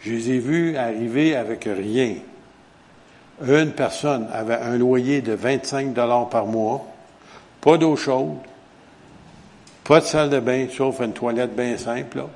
Je 0.00 0.12
les 0.12 0.30
ai 0.30 0.38
vus 0.38 0.76
arriver 0.76 1.34
avec 1.34 1.64
rien. 1.64 2.14
Une 3.46 3.72
personne 3.72 4.28
avait 4.32 4.58
un 4.58 4.76
loyer 4.76 5.20
de 5.22 5.32
25 5.32 5.92
dollars 5.92 6.28
par 6.28 6.46
mois, 6.46 6.86
pas 7.60 7.76
d'eau 7.76 7.96
chaude, 7.96 8.38
pas 9.84 10.00
de 10.00 10.04
salle 10.04 10.30
de 10.30 10.40
bain, 10.40 10.66
sauf 10.70 11.00
une 11.00 11.12
toilette 11.12 11.54
bien 11.54 11.76
simple, 11.76 12.18
là. 12.18 12.26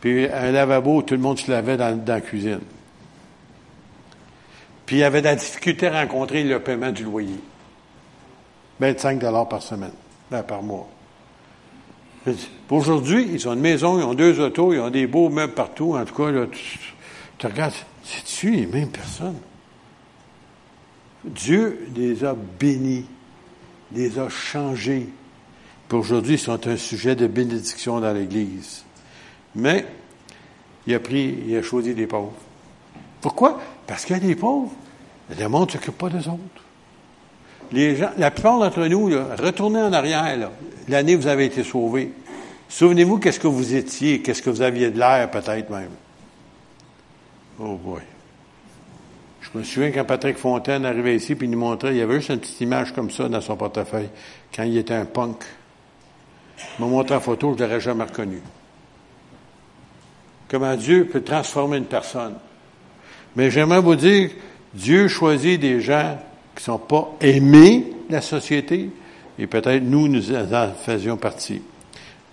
Puis 0.00 0.26
un 0.28 0.50
lavabo 0.50 0.96
où 0.96 1.02
tout 1.02 1.14
le 1.14 1.20
monde 1.20 1.38
se 1.38 1.50
lavait 1.50 1.76
dans, 1.76 1.98
la 2.06 2.20
cuisine. 2.20 2.60
Puis 4.86 4.96
il 4.96 5.04
avait 5.04 5.20
de 5.20 5.26
la 5.26 5.36
difficulté 5.36 5.88
à 5.88 6.00
rencontrer 6.00 6.42
le 6.42 6.58
paiement 6.60 6.90
du 6.90 7.04
loyer. 7.04 7.38
25 8.80 9.18
dollars 9.18 9.48
par 9.48 9.62
semaine, 9.62 9.92
ben, 10.30 10.42
par 10.42 10.62
mois. 10.62 10.88
Aujourd'hui, 12.68 13.28
ils 13.32 13.48
ont 13.48 13.54
une 13.54 13.60
maison, 13.60 13.98
ils 13.98 14.04
ont 14.04 14.14
deux 14.14 14.40
autos, 14.40 14.72
ils 14.72 14.80
ont 14.80 14.90
des 14.90 15.06
beaux 15.06 15.28
meubles 15.28 15.54
partout. 15.54 15.96
En 15.96 16.04
tout 16.04 16.14
cas, 16.14 16.30
là, 16.30 16.46
tu, 17.38 17.46
regardes, 17.46 17.74
c'est-tu 18.04 18.50
les 18.50 18.66
mêmes 18.66 18.90
personnes? 18.90 19.38
Dieu 21.24 21.86
les 21.94 22.24
a 22.24 22.34
bénis, 22.34 23.06
les 23.92 24.18
a 24.18 24.28
changés. 24.28 25.08
Puis 25.88 25.98
aujourd'hui, 25.98 26.34
ils 26.34 26.38
sont 26.38 26.66
un 26.66 26.76
sujet 26.76 27.16
de 27.16 27.26
bénédiction 27.26 28.00
dans 28.00 28.12
l'Église. 28.12 28.84
Mais 29.54 29.86
il 30.86 30.94
a 30.94 31.00
pris, 31.00 31.38
il 31.46 31.56
a 31.56 31.62
choisi 31.62 31.94
des 31.94 32.06
pauvres. 32.06 32.32
Pourquoi? 33.20 33.60
Parce 33.86 34.04
qu'il 34.04 34.16
y 34.16 34.20
a 34.20 34.22
des 34.22 34.36
pauvres. 34.36 34.72
Le 35.36 35.48
monde 35.48 35.68
ne 35.68 35.72
s'occupe 35.72 35.98
pas 35.98 36.08
des 36.08 36.26
autres. 36.28 36.64
Les 37.72 37.96
gens, 37.96 38.10
la 38.18 38.30
plupart 38.30 38.58
d'entre 38.58 38.86
nous, 38.86 39.06
retournez 39.38 39.80
en 39.80 39.92
arrière, 39.92 40.50
l'année 40.88 41.16
où 41.16 41.20
vous 41.20 41.26
avez 41.26 41.46
été 41.46 41.62
sauvés. 41.62 42.12
Souvenez-vous 42.68 43.18
qu'est-ce 43.18 43.40
que 43.40 43.46
vous 43.46 43.74
étiez, 43.74 44.22
qu'est-ce 44.22 44.42
que 44.42 44.50
vous 44.50 44.62
aviez 44.62 44.90
de 44.90 44.98
l'air 44.98 45.30
peut-être 45.30 45.70
même. 45.70 45.90
Oh 47.58 47.76
boy. 47.76 48.00
Je 49.40 49.58
me 49.58 49.64
souviens 49.64 49.90
quand 49.90 50.04
Patrick 50.04 50.36
Fontaine 50.36 50.84
arrivait 50.84 51.16
ici 51.16 51.34
puis 51.34 51.46
il 51.46 51.50
nous 51.50 51.58
montrait, 51.58 51.90
il 51.90 51.98
y 51.98 52.02
avait 52.02 52.16
juste 52.16 52.30
une 52.30 52.38
petite 52.38 52.60
image 52.60 52.92
comme 52.92 53.10
ça 53.10 53.28
dans 53.28 53.40
son 53.40 53.56
portefeuille, 53.56 54.08
quand 54.54 54.62
il 54.62 54.76
était 54.76 54.94
un 54.94 55.04
punk. 55.04 55.44
Il 56.78 56.84
m'a 56.84 56.90
montré 56.90 57.14
en 57.14 57.20
photo, 57.20 57.54
je 57.56 57.62
ne 57.62 57.68
l'aurais 57.68 57.80
jamais 57.80 58.04
reconnu 58.04 58.40
comment 60.50 60.74
Dieu 60.74 61.06
peut 61.06 61.22
transformer 61.22 61.76
une 61.78 61.84
personne. 61.84 62.34
Mais 63.36 63.50
j'aimerais 63.50 63.80
vous 63.80 63.94
dire, 63.94 64.30
Dieu 64.74 65.06
choisit 65.06 65.60
des 65.60 65.80
gens 65.80 66.18
qui 66.60 66.70
ne 66.70 66.76
sont 66.76 66.78
pas 66.78 67.16
aimés 67.22 67.86
de 68.08 68.12
la 68.12 68.20
société, 68.20 68.90
et 69.38 69.46
peut-être 69.46 69.82
nous, 69.82 70.08
nous 70.08 70.30
en 70.30 70.72
faisions 70.74 71.16
partie. 71.16 71.62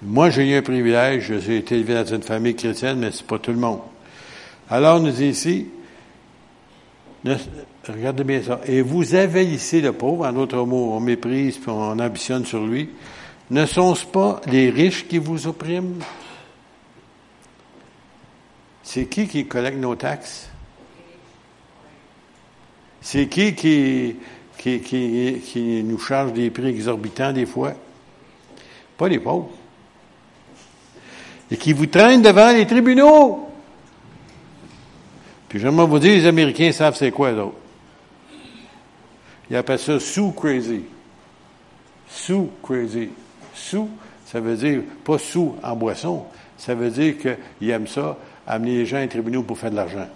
Moi, 0.01 0.29
j'ai 0.31 0.51
eu 0.51 0.57
un 0.57 0.61
privilège, 0.61 1.39
j'ai 1.39 1.57
été 1.57 1.75
élevé 1.75 1.93
dans 1.93 2.05
une 2.05 2.23
famille 2.23 2.53
chrétienne, 2.53 2.99
mais 2.99 3.11
c'est 3.11 3.25
pas 3.25 3.39
tout 3.39 3.51
le 3.51 3.57
monde. 3.57 3.79
Alors, 4.69 4.99
nous 4.99 5.11
dit 5.11 5.27
ici, 5.27 5.67
regardez 7.87 8.25
bien 8.25 8.41
ça, 8.43 8.59
et 8.65 8.81
vous 8.81 9.15
avez 9.15 9.45
ici 9.45 9.79
le 9.79 9.93
pauvre, 9.93 10.27
en 10.27 10.33
d'autres 10.33 10.65
mots, 10.65 10.91
on 10.91 10.99
méprise 10.99 11.57
puis 11.57 11.69
on 11.69 11.97
ambitionne 11.97 12.45
sur 12.45 12.65
lui. 12.65 12.89
Ne 13.49 13.65
sont-ce 13.65 14.05
pas 14.05 14.41
les 14.47 14.69
riches 14.69 15.07
qui 15.07 15.19
vous 15.19 15.47
oppriment? 15.47 16.03
C'est 18.83 19.05
qui 19.05 19.25
qui 19.25 19.45
collecte 19.45 19.77
nos 19.77 19.95
taxes? 19.95 20.49
C'est 23.09 23.27
qui 23.27 23.55
qui, 23.55 24.17
nous 25.85 25.97
charge 25.97 26.33
des 26.33 26.49
prix 26.49 26.67
exorbitants 26.67 27.31
des 27.31 27.45
fois? 27.45 27.71
Pas 28.97 29.07
les 29.07 29.19
pauvres. 29.19 29.49
Et 31.49 31.55
qui 31.55 31.71
vous 31.71 31.85
traînent 31.85 32.21
devant 32.21 32.51
les 32.51 32.67
tribunaux. 32.67 33.47
Puis 35.47 35.57
j'aimerais 35.57 35.87
vous 35.87 35.99
dire, 35.99 36.15
les 36.15 36.25
Américains 36.25 36.73
savent 36.73 36.97
c'est 36.97 37.11
quoi, 37.11 37.31
d'autre. 37.31 37.55
Ils 39.49 39.55
appellent 39.55 39.79
ça 39.79 40.01
sous 40.01 40.33
crazy. 40.33 40.81
Sous 42.09 42.49
crazy. 42.61 43.07
Sous, 43.53 43.89
ça 44.25 44.41
veut 44.41 44.57
dire 44.57 44.81
pas 45.05 45.17
sous 45.17 45.55
en 45.63 45.77
boisson. 45.77 46.25
Ça 46.57 46.75
veut 46.75 46.89
dire 46.89 47.15
qu'ils 47.17 47.69
aiment 47.69 47.87
ça 47.87 48.17
amener 48.45 48.79
les 48.79 48.85
gens 48.85 49.01
aux 49.01 49.07
tribunaux 49.07 49.43
pour 49.43 49.57
faire 49.57 49.71
de 49.71 49.77
l'argent. 49.77 50.09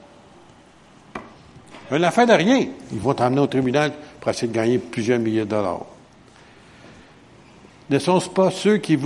Une 1.92 2.06
affaire 2.06 2.26
de 2.26 2.34
rien. 2.34 2.68
Ils 2.92 3.00
vont 3.00 3.14
t'emmener 3.14 3.42
au 3.42 3.48
tribunal 3.48 3.92
pour 4.20 4.32
essayer 4.32 4.48
de 4.48 4.54
gagner 4.54 4.78
plusieurs 4.80 5.20
milliers 5.20 5.42
de 5.42 5.46
dollars. 5.46 5.86
Ne 7.90 8.00
sont-ce 8.00 8.30
pas 8.30 8.50
ceux 8.52 8.78
qui, 8.78 8.98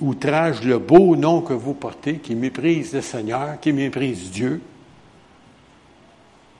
outragent 0.00 0.62
le 0.62 0.78
beau 0.78 1.16
nom 1.16 1.40
que 1.40 1.52
vous 1.52 1.74
portez, 1.74 2.18
qui 2.18 2.36
méprisent 2.36 2.94
le 2.94 3.00
Seigneur, 3.00 3.58
qui 3.60 3.72
méprisent 3.72 4.30
Dieu? 4.30 4.60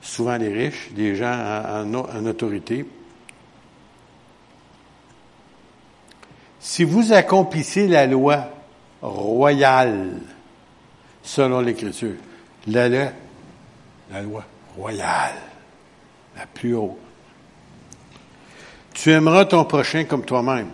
Souvent 0.03 0.37
les 0.37 0.53
riches, 0.53 0.91
des 0.93 1.15
gens 1.15 1.33
en, 1.33 2.27
autorité. 2.27 2.85
Si 6.59 6.83
vous 6.83 7.13
accomplissez 7.13 7.87
la 7.87 8.07
loi 8.07 8.49
royale, 9.01 10.19
selon 11.23 11.61
l'Écriture. 11.61 12.17
La 12.67 12.89
loi, 12.89 13.13
la 14.11 14.23
loi 14.23 14.45
royale, 14.81 15.37
la 16.37 16.47
plus 16.47 16.75
haute. 16.75 16.97
Tu 18.95 19.11
aimeras 19.11 19.45
ton 19.45 19.65
prochain 19.65 20.05
comme 20.05 20.25
toi-même. 20.25 20.69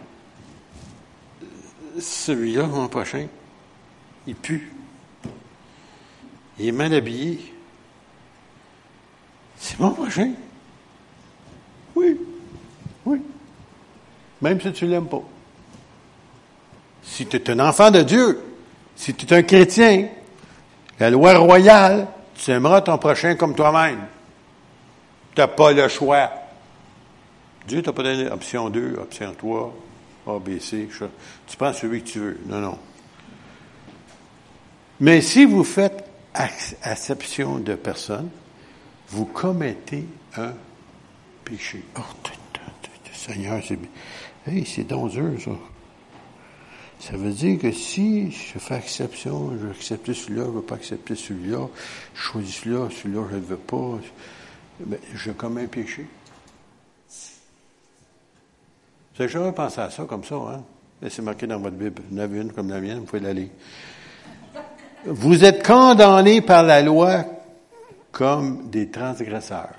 Celui-là, 1.98 2.66
mon 2.66 2.88
prochain, 2.88 3.26
il 4.26 4.34
pue. 4.34 4.72
Il 6.58 6.68
est 6.68 6.72
mal 6.72 6.94
habillé. 6.94 7.52
C'est 9.58 9.78
mon 9.78 9.90
prochain. 9.90 10.32
Oui. 11.94 12.18
Oui. 13.04 13.22
Même 14.40 14.60
si 14.60 14.72
tu 14.72 14.86
l'aimes 14.86 15.08
pas. 15.08 15.22
Si 17.02 17.26
tu 17.26 17.36
es 17.36 17.50
un 17.50 17.60
enfant 17.60 17.90
de 17.90 18.02
Dieu, 18.02 18.42
si 18.94 19.14
tu 19.14 19.26
es 19.26 19.36
un 19.36 19.42
chrétien, 19.42 20.08
la 20.98 21.10
loi 21.10 21.36
royale, 21.38 22.08
tu 22.38 22.50
aimeras 22.50 22.82
ton 22.82 22.98
prochain 22.98 23.34
comme 23.34 23.54
toi-même. 23.54 24.00
Tu 25.34 25.40
n'as 25.40 25.48
pas 25.48 25.72
le 25.72 25.88
choix. 25.88 26.30
Dieu 27.66 27.82
t'a 27.82 27.92
pas 27.92 28.02
donné 28.02 28.30
option 28.30 28.70
2, 28.70 28.96
option 29.00 29.34
3, 29.36 29.74
A, 30.28 30.38
B, 30.38 30.58
C. 30.58 30.88
Tu 31.46 31.56
prends 31.56 31.72
celui 31.72 32.02
que 32.02 32.08
tu 32.08 32.18
veux. 32.20 32.40
Non, 32.46 32.60
non. 32.60 32.78
Mais 35.00 35.20
si 35.20 35.44
vous 35.44 35.64
faites 35.64 36.04
acception 36.34 37.58
de 37.58 37.74
personne, 37.74 38.30
vous 39.08 39.26
commettez 39.26 40.04
un 40.36 40.52
péché. 41.44 41.82
Oh, 41.98 42.00
Seigneur, 43.12 43.60
c'est 43.66 43.78
hey, 44.46 44.64
c'est 44.64 44.84
dangereux, 44.84 45.36
ça. 45.42 45.50
Ça 46.98 47.16
veut 47.16 47.30
dire 47.30 47.58
que 47.60 47.72
si 47.72 48.30
je 48.30 48.58
fais 48.58 48.76
exception, 48.76 49.52
je 49.52 49.66
vais 49.66 49.70
accepter 49.70 50.14
celui-là, 50.14 50.44
je 50.44 50.48
ne 50.48 50.54
veux 50.54 50.62
pas 50.62 50.76
accepter 50.76 51.14
celui-là, 51.14 51.68
je 52.14 52.20
choisis 52.20 52.56
celui-là, 52.56 52.88
celui-là, 52.90 53.22
je 53.30 53.36
ne 53.36 53.40
veux 53.40 53.56
pas, 53.56 53.98
ben, 54.80 54.98
je 55.14 55.30
commets 55.30 55.64
un 55.64 55.66
péché. 55.66 56.06
Vous 59.14 59.22
avez 59.22 59.28
jamais 59.32 59.52
pensé 59.52 59.80
à 59.80 59.90
ça 59.90 60.04
comme 60.04 60.24
ça, 60.24 60.34
hein? 60.34 60.62
C'est 61.08 61.22
marqué 61.22 61.46
dans 61.46 61.58
votre 61.58 61.76
Bible. 61.76 62.02
Avez 62.18 62.40
une 62.40 62.52
comme 62.52 62.70
la 62.70 62.80
mienne, 62.80 63.00
vous 63.00 63.04
pouvez 63.04 63.20
l'aller. 63.20 63.50
Vous 65.04 65.44
êtes 65.44 65.64
condamnés 65.64 66.40
par 66.40 66.62
la 66.62 66.82
loi 66.82 67.24
comme 68.10 68.70
des 68.70 68.90
transgresseurs. 68.90 69.74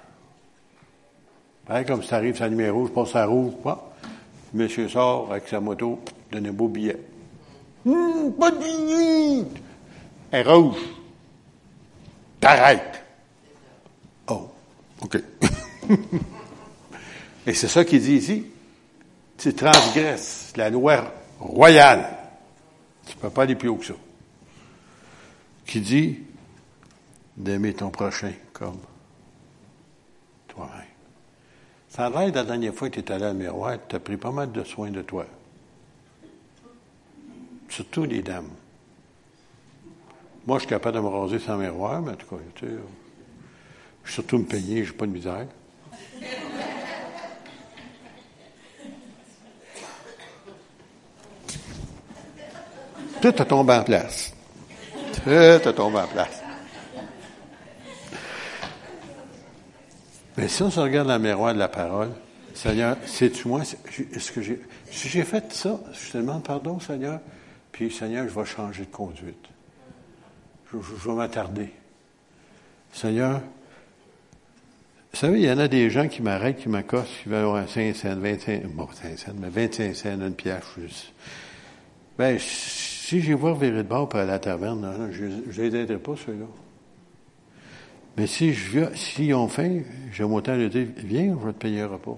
Pareil 1.66 1.86
comme 1.86 2.04
ça 2.04 2.18
arrive 2.18 2.40
la 2.40 2.50
numéro, 2.50 2.88
je 2.88 2.92
passe 2.92 3.16
à 3.16 3.26
rouge, 3.26 3.54
pas. 3.64 3.92
Monsieur 4.54 4.88
sort 4.88 5.32
avec 5.32 5.48
sa 5.48 5.60
moto, 5.60 6.00
donne 6.32 6.48
un 6.48 6.52
beau 6.52 6.68
billet. 6.68 6.98
Hum, 7.86 8.34
pas 8.34 8.52
de! 8.52 9.46
Elle 10.32 10.48
est 10.48 10.52
rouge. 10.52 10.78
T'arrêtes. 12.40 13.04
Oh, 14.28 14.50
OK. 15.02 15.18
Et 17.48 17.54
c'est 17.54 17.68
ça 17.68 17.86
qu'il 17.86 18.02
dit 18.02 18.16
ici. 18.16 18.46
Tu 19.38 19.54
transgresses 19.54 20.54
la 20.56 20.70
loi 20.70 21.14
royale. 21.40 22.18
Tu 23.06 23.16
ne 23.16 23.22
peux 23.22 23.30
pas 23.30 23.44
aller 23.44 23.56
plus 23.56 23.70
haut 23.70 23.78
que 23.78 23.86
ça. 23.86 23.94
Qui 25.66 25.80
dit 25.80 26.20
d'aimer 27.38 27.74
ton 27.74 27.90
prochain 27.90 28.34
comme 28.52 28.80
toi-même. 30.48 30.72
Ça 31.90 32.08
a 32.08 32.10
l'air, 32.10 32.34
la 32.34 32.44
dernière 32.44 32.74
fois 32.74 32.90
que 32.90 33.00
tu 33.00 33.12
es 33.12 33.12
allé 33.12 33.26
à 33.26 33.34
miroir, 33.34 33.78
tu 33.88 33.96
as 33.96 34.00
pris 34.00 34.18
pas 34.18 34.32
mal 34.32 34.52
de 34.52 34.64
soin 34.64 34.92
de 34.92 35.02
toi. 35.02 35.26
Surtout 37.70 38.06
les 38.06 38.22
dames. 38.22 38.50
Moi, 40.46 40.58
je 40.58 40.62
suis 40.62 40.70
capable 40.70 40.96
de 40.96 41.02
me 41.02 41.08
raser 41.08 41.40
sans 41.40 41.58
miroir, 41.58 42.02
mais 42.02 42.12
en 42.12 42.16
tout 42.16 42.28
cas, 42.28 42.42
je 44.04 44.12
surtout 44.12 44.38
me 44.38 44.46
payer, 44.46 44.86
j'ai 44.86 44.94
pas 44.94 45.06
de 45.06 45.12
misère. 45.12 45.46
Tout 53.22 53.28
a 53.28 53.46
tombé 53.46 53.74
en 53.74 53.84
place. 53.84 54.34
Tout 55.14 55.30
a 55.30 55.74
tombé 55.74 55.98
en 55.98 56.08
place. 56.08 56.42
Mais 60.38 60.48
si 60.48 60.62
on 60.62 60.70
se 60.70 60.80
regarde 60.80 61.08
dans 61.08 61.18
le 61.18 61.24
miroir 61.24 61.54
de 61.54 61.60
la 61.60 61.68
parole, 61.68 62.12
Seigneur, 62.54 62.96
sais-tu 63.06 63.48
moi, 63.48 63.62
est-ce 63.64 64.32
que 64.32 64.42
j'ai, 64.42 64.62
si 64.90 65.10
j'ai 65.10 65.24
fait 65.24 65.52
ça, 65.52 65.80
je 65.94 66.12
te 66.12 66.18
demande 66.18 66.44
pardon, 66.44 66.80
Seigneur, 66.80 67.20
puis 67.78 67.92
Seigneur, 67.92 68.28
je 68.28 68.34
vais 68.34 68.46
changer 68.46 68.86
de 68.86 68.92
conduite. 68.92 69.48
Je, 70.74 70.78
vais 70.80 71.14
m'attarder. 71.14 71.70
Seigneur, 72.92 73.40
vous 75.14 75.20
savez, 75.20 75.42
il 75.42 75.46
y 75.46 75.52
en 75.52 75.60
a 75.60 75.68
des 75.68 75.92
gens 75.92 76.08
qui 76.08 76.24
m'arrêtent, 76.24 76.58
qui 76.58 76.70
m'accostent, 76.70 77.12
qui 77.22 77.30
veulent 77.30 77.44
avoir 77.44 77.58
un 77.58 77.68
5 77.68 77.96
cents, 77.96 78.16
25, 78.16 78.66
bon, 78.70 78.88
5 78.92 79.20
cents, 79.20 79.32
mais 79.40 79.50
25 79.50 79.96
cents, 79.96 80.20
une 80.20 80.34
pièce. 80.34 80.64
Ben, 82.18 82.40
si 82.40 83.22
j'ai 83.22 83.36
voir 83.36 83.54
virer 83.54 83.84
de 83.84 83.88
bord 83.88 84.10
à 84.16 84.26
la 84.26 84.40
taverne, 84.40 85.10
je 85.12 85.26
ne 85.26 85.52
les 85.52 85.76
aiderai 85.76 86.00
pas, 86.00 86.16
ceux-là. 86.16 86.48
Mais 88.18 88.26
si 88.26 88.54
je 88.54 88.92
s'ils 88.96 89.36
ont 89.36 89.48
faim, 89.48 89.82
j'ai 90.12 90.24
autant 90.24 90.58
de 90.58 90.68
dire, 90.68 90.88
viens, 90.98 91.38
je 91.40 91.46
vais 91.46 91.54
te 91.54 91.60
payer 91.60 91.82
un 91.82 91.90
repas. 91.90 92.18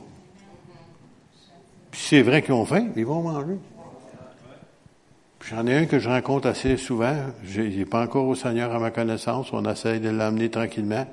Puis 1.91 1.99
c'est 2.01 2.21
vrai 2.21 2.41
qu'ils 2.41 2.53
ont 2.53 2.65
faim, 2.65 2.87
ils 2.95 3.05
vont 3.05 3.21
manger. 3.21 3.57
J'en 5.47 5.65
ai 5.67 5.75
un 5.75 5.86
que 5.86 5.99
je 5.99 6.10
rencontre 6.10 6.47
assez 6.47 6.78
souvent. 6.78 7.15
Il 7.56 7.78
n'est 7.78 7.86
pas 7.86 8.04
encore 8.04 8.28
au 8.28 8.36
Seigneur 8.36 8.73
à 8.73 8.80
ma 8.80 8.91
connaissance. 8.91 9.52
On 9.54 9.63
essaye 9.65 9.99
de 9.99 10.10
l'amener 10.10 10.49
tranquillement. 10.49 11.08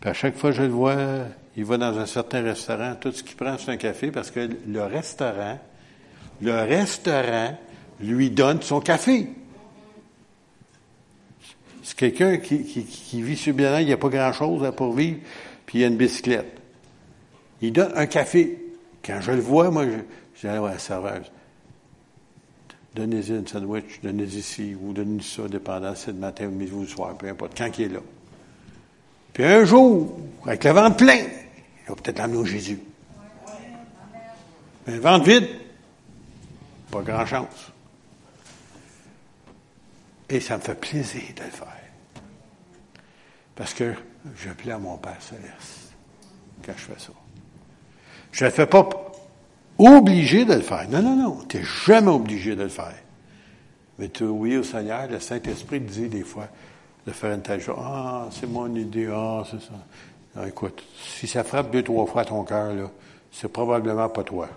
Puis 0.00 0.10
à 0.10 0.14
chaque 0.14 0.36
fois 0.36 0.50
que 0.50 0.56
je 0.56 0.62
le 0.62 0.68
vois, 0.68 0.96
il 1.56 1.64
va 1.64 1.76
dans 1.76 1.98
un 1.98 2.06
certain 2.06 2.42
restaurant. 2.42 2.94
Tout 3.00 3.12
ce 3.12 3.22
qu'il 3.22 3.36
prend, 3.36 3.56
c'est 3.58 3.70
un 3.70 3.76
café 3.76 4.10
parce 4.10 4.30
que 4.30 4.48
le 4.66 4.82
restaurant, 4.84 5.58
le 6.40 6.52
restaurant 6.52 7.58
lui 8.00 8.30
donne 8.30 8.62
son 8.62 8.80
café. 8.80 9.28
C'est 11.82 11.96
quelqu'un 11.96 12.38
qui, 12.38 12.64
qui, 12.64 13.22
vit 13.22 13.36
sur 13.36 13.52
bien 13.52 13.78
il 13.80 13.86
n'y 13.86 13.92
a 13.92 13.98
pas 13.98 14.08
grand-chose 14.08 14.72
pour 14.74 14.94
vivre, 14.94 15.18
puis 15.66 15.80
il 15.80 15.84
a 15.84 15.88
une 15.88 15.96
bicyclette. 15.96 16.58
Il 17.60 17.72
donne 17.72 17.92
un 17.94 18.06
café. 18.06 18.58
Quand 19.04 19.20
je 19.20 19.32
le 19.32 19.40
vois, 19.40 19.70
moi, 19.70 19.84
je, 19.84 19.90
je 20.36 20.40
dis 20.40 20.46
à 20.46 20.60
la 20.60 20.78
serveuse, 20.78 21.30
donnez-y 22.94 23.32
un 23.32 23.46
sandwich, 23.46 24.00
donnez-y 24.02 24.42
ci, 24.42 24.74
ou 24.74 24.92
donnez-y 24.92 25.22
ça, 25.22 25.48
dépendant 25.48 25.94
si 25.94 26.08
le 26.08 26.14
matin 26.14 26.46
midi 26.46 26.72
ou 26.72 26.82
le 26.82 26.86
soir, 26.86 27.16
peu 27.16 27.28
importe, 27.28 27.56
quand 27.56 27.70
il 27.78 27.84
est 27.84 27.88
là. 27.88 28.00
Puis 29.32 29.44
un 29.44 29.64
jour, 29.64 30.16
avec 30.44 30.64
le 30.64 30.70
ventre 30.70 30.96
plein, 30.96 31.16
il 31.16 31.88
va 31.88 31.94
peut-être 31.96 32.18
l'amener 32.18 32.38
au 32.38 32.44
Jésus. 32.44 32.80
Mais 34.86 34.94
le 34.94 35.00
ventre 35.00 35.24
vide, 35.24 35.48
pas 36.90 37.02
grand 37.02 37.26
chance. 37.26 37.72
Et 40.28 40.40
ça 40.40 40.56
me 40.56 40.62
fait 40.62 40.74
plaisir 40.74 41.22
de 41.36 41.42
le 41.42 41.50
faire. 41.50 41.68
Parce 43.56 43.74
que 43.74 43.94
je 44.36 44.50
plais 44.50 44.72
à 44.72 44.78
mon 44.78 44.96
Père 44.98 45.20
Céleste 45.20 45.94
quand 46.64 46.72
je 46.76 46.82
fais 46.82 46.98
ça. 46.98 47.12
Je 48.32 48.44
ne 48.44 48.50
le 48.50 48.54
fais 48.54 48.66
pas 48.66 48.88
obligé 49.78 50.44
de 50.44 50.54
le 50.54 50.60
faire. 50.60 50.88
Non, 50.88 51.02
non, 51.02 51.16
non. 51.16 51.38
Tu 51.48 51.58
n'es 51.58 51.64
jamais 51.64 52.10
obligé 52.10 52.56
de 52.56 52.62
le 52.62 52.68
faire. 52.68 52.94
Mais 53.98 54.08
tu 54.08 54.24
oui 54.24 54.56
au 54.56 54.62
Seigneur, 54.62 55.08
le 55.08 55.20
Saint-Esprit 55.20 55.80
te 55.80 55.90
dit 55.90 56.08
des 56.08 56.22
fois 56.22 56.48
de 57.06 57.12
faire 57.12 57.34
une 57.34 57.42
telle 57.42 57.60
chose. 57.60 57.76
Ah, 57.78 58.28
c'est 58.30 58.48
mon 58.48 58.74
idée, 58.74 59.08
ah, 59.12 59.44
c'est 59.48 59.60
ça. 59.60 60.48
écoute, 60.48 60.82
si 60.98 61.26
ça 61.26 61.44
frappe 61.44 61.70
deux, 61.70 61.82
trois 61.82 62.06
fois 62.06 62.24
ton 62.24 62.42
cœur, 62.44 62.74
là, 62.74 62.90
c'est 63.30 63.48
probablement 63.48 64.08
pas 64.08 64.24
toi. 64.24 64.48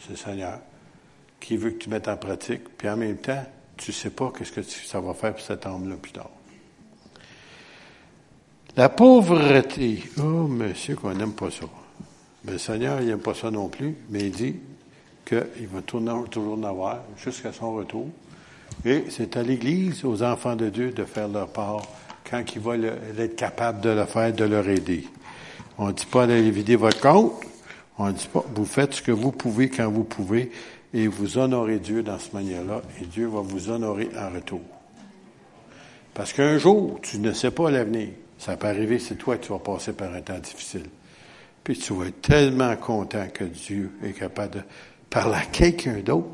C'est 0.00 0.10
le 0.10 0.16
Seigneur 0.16 0.58
qui 1.40 1.56
veut 1.56 1.70
que 1.70 1.78
tu 1.78 1.90
mettes 1.90 2.08
en 2.08 2.16
pratique, 2.16 2.76
puis 2.76 2.88
en 2.88 2.96
même 2.96 3.18
temps, 3.18 3.44
tu 3.76 3.90
ne 3.90 3.94
sais 3.94 4.10
pas 4.10 4.32
qu'est-ce 4.36 4.52
que 4.52 4.62
ça 4.62 5.00
va 5.00 5.14
faire 5.14 5.32
pour 5.32 5.42
cet 5.42 5.66
homme-là 5.66 5.96
plus 5.96 6.12
tard. 6.12 6.30
La 8.76 8.88
pauvreté. 8.88 10.02
Oh, 10.18 10.46
monsieur, 10.48 10.96
qu'on 10.96 11.14
n'aime 11.14 11.32
pas 11.32 11.50
ça. 11.50 11.66
Mais 12.44 12.52
le 12.52 12.58
Seigneur, 12.58 13.00
il 13.00 13.08
n'aime 13.08 13.20
pas 13.20 13.34
ça 13.34 13.50
non 13.50 13.68
plus, 13.68 13.94
mais 14.10 14.20
il 14.20 14.30
dit 14.30 14.56
qu'il 15.24 15.68
va 15.72 15.80
toujours 15.82 16.58
en 16.58 16.62
avoir 16.62 17.00
jusqu'à 17.16 17.52
son 17.52 17.74
retour. 17.74 18.08
Et 18.84 19.04
c'est 19.08 19.36
à 19.36 19.42
l'Église, 19.42 20.04
aux 20.04 20.22
enfants 20.22 20.56
de 20.56 20.68
Dieu, 20.68 20.90
de 20.90 21.04
faire 21.04 21.28
leur 21.28 21.48
part 21.48 21.82
quand 22.28 22.42
ils 22.54 22.60
vont 22.60 22.74
être 22.74 23.36
capables 23.36 23.80
de 23.80 23.90
le 23.90 24.04
faire, 24.04 24.32
de 24.32 24.44
leur 24.44 24.68
aider. 24.68 25.06
On 25.78 25.88
ne 25.88 25.92
dit 25.92 26.06
pas 26.06 26.26
d'aller 26.26 26.50
vider 26.50 26.76
votre 26.76 27.00
compte. 27.00 27.32
On 27.98 28.06
ne 28.06 28.12
dit 28.12 28.28
pas, 28.32 28.44
vous 28.54 28.64
faites 28.64 28.94
ce 28.94 29.02
que 29.02 29.12
vous 29.12 29.30
pouvez 29.30 29.68
quand 29.68 29.90
vous 29.90 30.04
pouvez 30.04 30.50
et 30.92 31.08
vous 31.08 31.38
honorez 31.38 31.78
Dieu 31.78 32.02
dans 32.02 32.18
cette 32.18 32.34
manière-là, 32.34 32.80
et 33.00 33.04
Dieu 33.06 33.26
va 33.26 33.40
vous 33.40 33.68
honorer 33.68 34.08
en 34.16 34.32
retour. 34.32 34.60
Parce 36.14 36.32
qu'un 36.32 36.56
jour, 36.56 37.00
tu 37.02 37.18
ne 37.18 37.32
sais 37.32 37.50
pas 37.50 37.70
l'avenir. 37.70 38.10
Ça 38.38 38.56
peut 38.56 38.68
arriver, 38.68 39.00
c'est 39.00 39.16
toi 39.16 39.36
tu 39.36 39.50
vas 39.52 39.58
passer 39.58 39.92
par 39.92 40.14
un 40.14 40.20
temps 40.20 40.38
difficile. 40.38 40.84
Puis 41.64 41.78
tu 41.78 41.94
vas 41.94 42.06
être 42.06 42.20
tellement 42.20 42.76
content 42.76 43.26
que 43.32 43.44
Dieu 43.44 43.90
est 44.04 44.12
capable 44.12 44.56
de 44.56 44.60
parler 45.08 45.36
à 45.36 45.46
quelqu'un 45.46 46.00
d'autre 46.00 46.28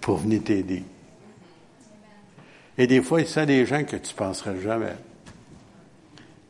pour 0.00 0.18
venir 0.18 0.44
t'aider. 0.44 0.84
Et 2.78 2.86
des 2.86 3.02
fois, 3.02 3.20
il 3.20 3.38
a 3.38 3.46
des 3.46 3.66
gens 3.66 3.82
que 3.82 3.96
tu 3.96 4.12
ne 4.12 4.16
penserais 4.16 4.60
jamais. 4.62 4.94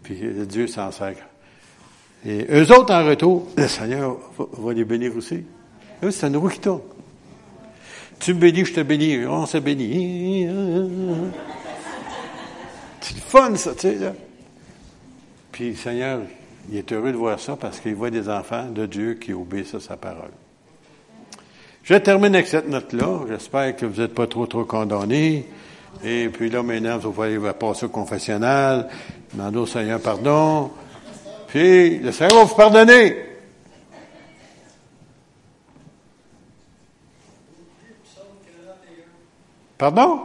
Puis 0.02 0.20
Dieu 0.46 0.66
s'en 0.66 0.92
sert. 0.92 1.16
Et 2.26 2.46
eux 2.50 2.70
autres, 2.72 2.92
en 2.92 3.06
retour, 3.06 3.48
le 3.56 3.66
Seigneur 3.66 4.18
va, 4.36 4.72
les 4.74 4.84
bénir 4.84 5.16
aussi. 5.16 5.42
c'est 6.02 6.24
un 6.24 6.30
nouveau 6.30 6.48
qui 6.48 6.60
tourne. 6.60 6.82
Tu 8.18 8.34
me 8.34 8.38
bénis, 8.38 8.66
je 8.66 8.74
te 8.74 8.80
bénis. 8.80 9.26
On 9.26 9.46
se 9.46 9.56
bénit. 9.56 10.46
C'est 13.00 13.18
fun, 13.18 13.56
ça, 13.56 13.72
tu 13.72 13.80
sais, 13.80 13.94
là. 13.94 14.12
Puis, 15.50 15.74
Seigneur, 15.74 16.20
il 16.68 16.76
est 16.76 16.92
heureux 16.92 17.12
de 17.12 17.16
voir 17.16 17.40
ça 17.40 17.56
parce 17.56 17.80
qu'il 17.80 17.94
voit 17.94 18.10
des 18.10 18.28
enfants 18.28 18.66
de 18.66 18.86
Dieu 18.86 19.14
qui 19.14 19.32
obéissent 19.32 19.74
à 19.74 19.80
sa 19.80 19.96
parole. 19.96 20.30
Je 21.82 21.94
termine 21.94 22.34
avec 22.34 22.46
cette 22.46 22.68
note-là. 22.68 23.20
J'espère 23.28 23.74
que 23.76 23.86
vous 23.86 24.00
n'êtes 24.00 24.14
pas 24.14 24.26
trop, 24.26 24.46
trop 24.46 24.64
condamnés. 24.64 25.46
Et 26.04 26.28
puis 26.28 26.50
là, 26.50 26.62
maintenant, 26.62 26.98
vous 26.98 27.22
allez 27.22 27.38
passer 27.58 27.86
au 27.86 27.88
confessionnal, 27.88 28.88
demander 29.32 29.58
au 29.58 29.66
Seigneur 29.66 30.00
pardon. 30.00 30.70
Puis 31.48 31.98
le 31.98 32.12
Seigneur 32.12 32.38
va 32.38 32.44
vous 32.44 32.54
pardonner. 32.54 33.16
Pardon? 39.76 40.20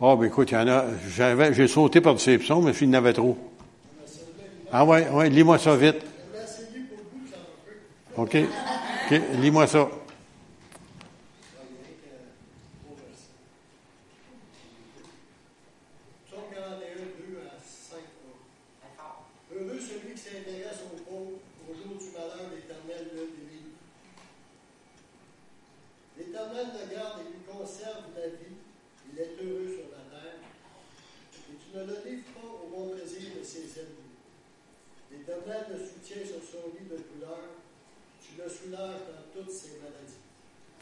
Oh, 0.00 0.16
ben 0.16 0.26
écoute, 0.26 0.50
il 0.50 0.54
y 0.54 0.56
en 0.58 0.68
a. 0.68 0.84
J'ai 1.52 1.68
sauté 1.68 2.00
par 2.00 2.18
ces 2.20 2.38
psaumes, 2.38 2.64
mais 2.66 2.72
il 2.72 2.88
y 2.88 2.90
en 2.90 2.94
avait 2.94 3.12
trop. 3.12 3.38
Ah 4.72 4.84
ouais, 4.84 5.08
ouais, 5.08 5.30
lis-moi 5.30 5.58
ça 5.58 5.76
vite. 5.76 6.02
OK. 8.16 8.36
OK, 8.36 9.20
lis-moi 9.40 9.66
ça. 9.66 9.88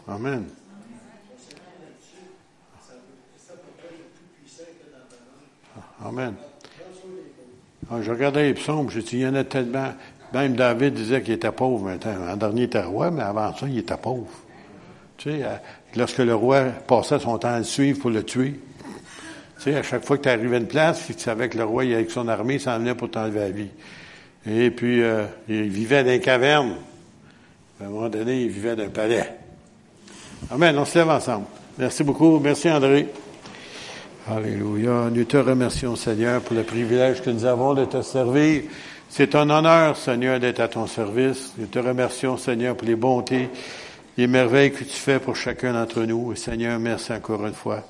Amen. 0.08 0.44
Amen. 6.04 6.34
Ah, 7.90 8.02
je 8.02 8.10
regardais 8.10 8.44
les 8.44 8.54
psaumes, 8.54 8.90
je 8.90 9.00
dis, 9.00 9.16
il 9.16 9.20
y 9.20 9.26
en 9.26 9.34
a 9.34 9.44
tellement. 9.44 9.92
Même 10.32 10.54
David 10.54 10.94
disait 10.94 11.22
qu'il 11.22 11.34
était 11.34 11.52
pauvre 11.52 11.84
maintenant. 11.84 12.32
En 12.32 12.36
dernier, 12.36 12.62
il 12.62 12.64
était 12.64 12.82
roi, 12.82 13.10
mais 13.10 13.22
avant 13.22 13.54
ça, 13.54 13.66
il 13.68 13.78
était 13.78 13.96
pauvre. 13.96 14.30
Tu 15.16 15.30
sais, 15.30 15.44
euh, 15.44 15.56
lorsque 15.96 16.18
le 16.18 16.34
roi 16.34 16.64
passait 16.86 17.18
son 17.18 17.38
temps 17.38 17.54
à 17.54 17.58
le 17.58 17.64
suivre 17.64 18.00
pour 18.00 18.10
le 18.10 18.22
tuer, 18.24 18.60
tu 19.56 19.62
sais, 19.62 19.76
à 19.76 19.82
chaque 19.82 20.04
fois 20.04 20.18
que 20.18 20.24
tu 20.24 20.28
arrivais 20.28 20.56
à 20.56 20.58
une 20.58 20.66
place, 20.66 21.06
tu 21.06 21.14
savais 21.18 21.48
que 21.48 21.56
le 21.56 21.64
roi, 21.64 21.84
avec 21.84 22.10
son 22.10 22.28
armée, 22.28 22.58
s'en 22.58 22.78
venait 22.78 22.94
pour 22.94 23.10
t'enlever 23.10 23.40
la 23.40 23.50
vie. 23.50 23.70
Et 24.46 24.70
puis, 24.70 25.02
euh, 25.02 25.24
il 25.48 25.68
vivait 25.68 26.04
dans 26.04 26.10
les 26.10 26.20
cavernes. 26.20 26.76
À 27.80 27.84
un 27.84 27.88
moment 27.88 28.08
donné, 28.08 28.42
il 28.42 28.48
vivait 28.48 28.76
d'un 28.76 28.90
palais. 28.90 29.45
Amen. 30.50 30.78
On 30.78 30.84
se 30.84 30.98
lève 30.98 31.08
ensemble. 31.08 31.46
Merci 31.78 32.04
beaucoup. 32.04 32.38
Merci, 32.38 32.70
André. 32.70 33.08
Alléluia. 34.28 35.08
Nous 35.12 35.24
te 35.24 35.36
remercions, 35.36 35.96
Seigneur, 35.96 36.40
pour 36.40 36.54
le 36.56 36.62
privilège 36.62 37.20
que 37.20 37.30
nous 37.30 37.44
avons 37.44 37.74
de 37.74 37.84
te 37.84 38.00
servir. 38.02 38.62
C'est 39.08 39.34
un 39.34 39.50
honneur, 39.50 39.96
Seigneur, 39.96 40.38
d'être 40.38 40.60
à 40.60 40.68
ton 40.68 40.86
service. 40.86 41.52
Nous 41.58 41.66
te 41.66 41.78
remercions, 41.78 42.36
Seigneur, 42.36 42.76
pour 42.76 42.86
les 42.86 42.96
bontés, 42.96 43.48
les 44.16 44.26
merveilles 44.26 44.72
que 44.72 44.84
tu 44.84 44.96
fais 44.96 45.18
pour 45.18 45.36
chacun 45.36 45.72
d'entre 45.72 46.02
nous. 46.02 46.34
Seigneur, 46.36 46.78
merci 46.78 47.12
encore 47.12 47.44
une 47.46 47.54
fois. 47.54 47.82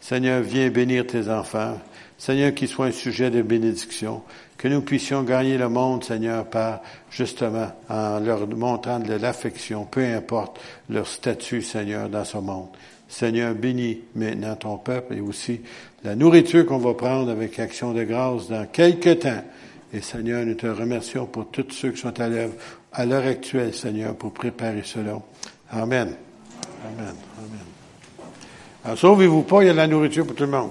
Seigneur, 0.00 0.42
viens 0.42 0.68
bénir 0.68 1.06
tes 1.06 1.28
enfants. 1.28 1.78
Seigneur, 2.18 2.54
qu'il 2.54 2.68
soit 2.68 2.86
un 2.86 2.92
sujet 2.92 3.30
de 3.30 3.42
bénédiction 3.42 4.22
que 4.62 4.68
nous 4.68 4.82
puissions 4.82 5.24
gagner 5.24 5.58
le 5.58 5.68
monde, 5.68 6.04
Seigneur, 6.04 6.44
par 6.44 6.82
justement 7.10 7.72
en 7.88 8.20
leur 8.20 8.46
montrant 8.46 9.00
de 9.00 9.14
l'affection, 9.14 9.86
peu 9.86 10.04
importe 10.04 10.60
leur 10.88 11.08
statut, 11.08 11.62
Seigneur, 11.62 12.08
dans 12.08 12.24
ce 12.24 12.38
monde. 12.38 12.68
Seigneur, 13.08 13.56
bénis 13.56 14.02
maintenant 14.14 14.54
ton 14.54 14.78
peuple 14.78 15.14
et 15.14 15.20
aussi 15.20 15.62
la 16.04 16.14
nourriture 16.14 16.64
qu'on 16.64 16.78
va 16.78 16.94
prendre 16.94 17.32
avec 17.32 17.58
action 17.58 17.92
de 17.92 18.04
grâce 18.04 18.46
dans 18.46 18.64
quelques 18.66 19.18
temps. 19.18 19.42
Et 19.92 20.00
Seigneur, 20.00 20.46
nous 20.46 20.54
te 20.54 20.68
remercions 20.68 21.26
pour 21.26 21.48
tous 21.50 21.66
ceux 21.72 21.90
qui 21.90 22.00
sont 22.00 22.20
à 22.20 22.28
l'œuvre 22.28 22.54
à 22.92 23.04
l'heure 23.04 23.26
actuelle, 23.26 23.74
Seigneur, 23.74 24.14
pour 24.14 24.32
préparer 24.32 24.82
cela. 24.84 25.18
Amen. 25.72 26.14
Amen. 26.84 27.14
Amen. 27.36 27.66
Alors, 28.84 28.96
sauvez-vous 28.96 29.42
pas, 29.42 29.64
il 29.64 29.66
y 29.66 29.70
a 29.70 29.72
de 29.72 29.78
la 29.78 29.88
nourriture 29.88 30.24
pour 30.24 30.36
tout 30.36 30.44
le 30.44 30.50
monde. 30.50 30.70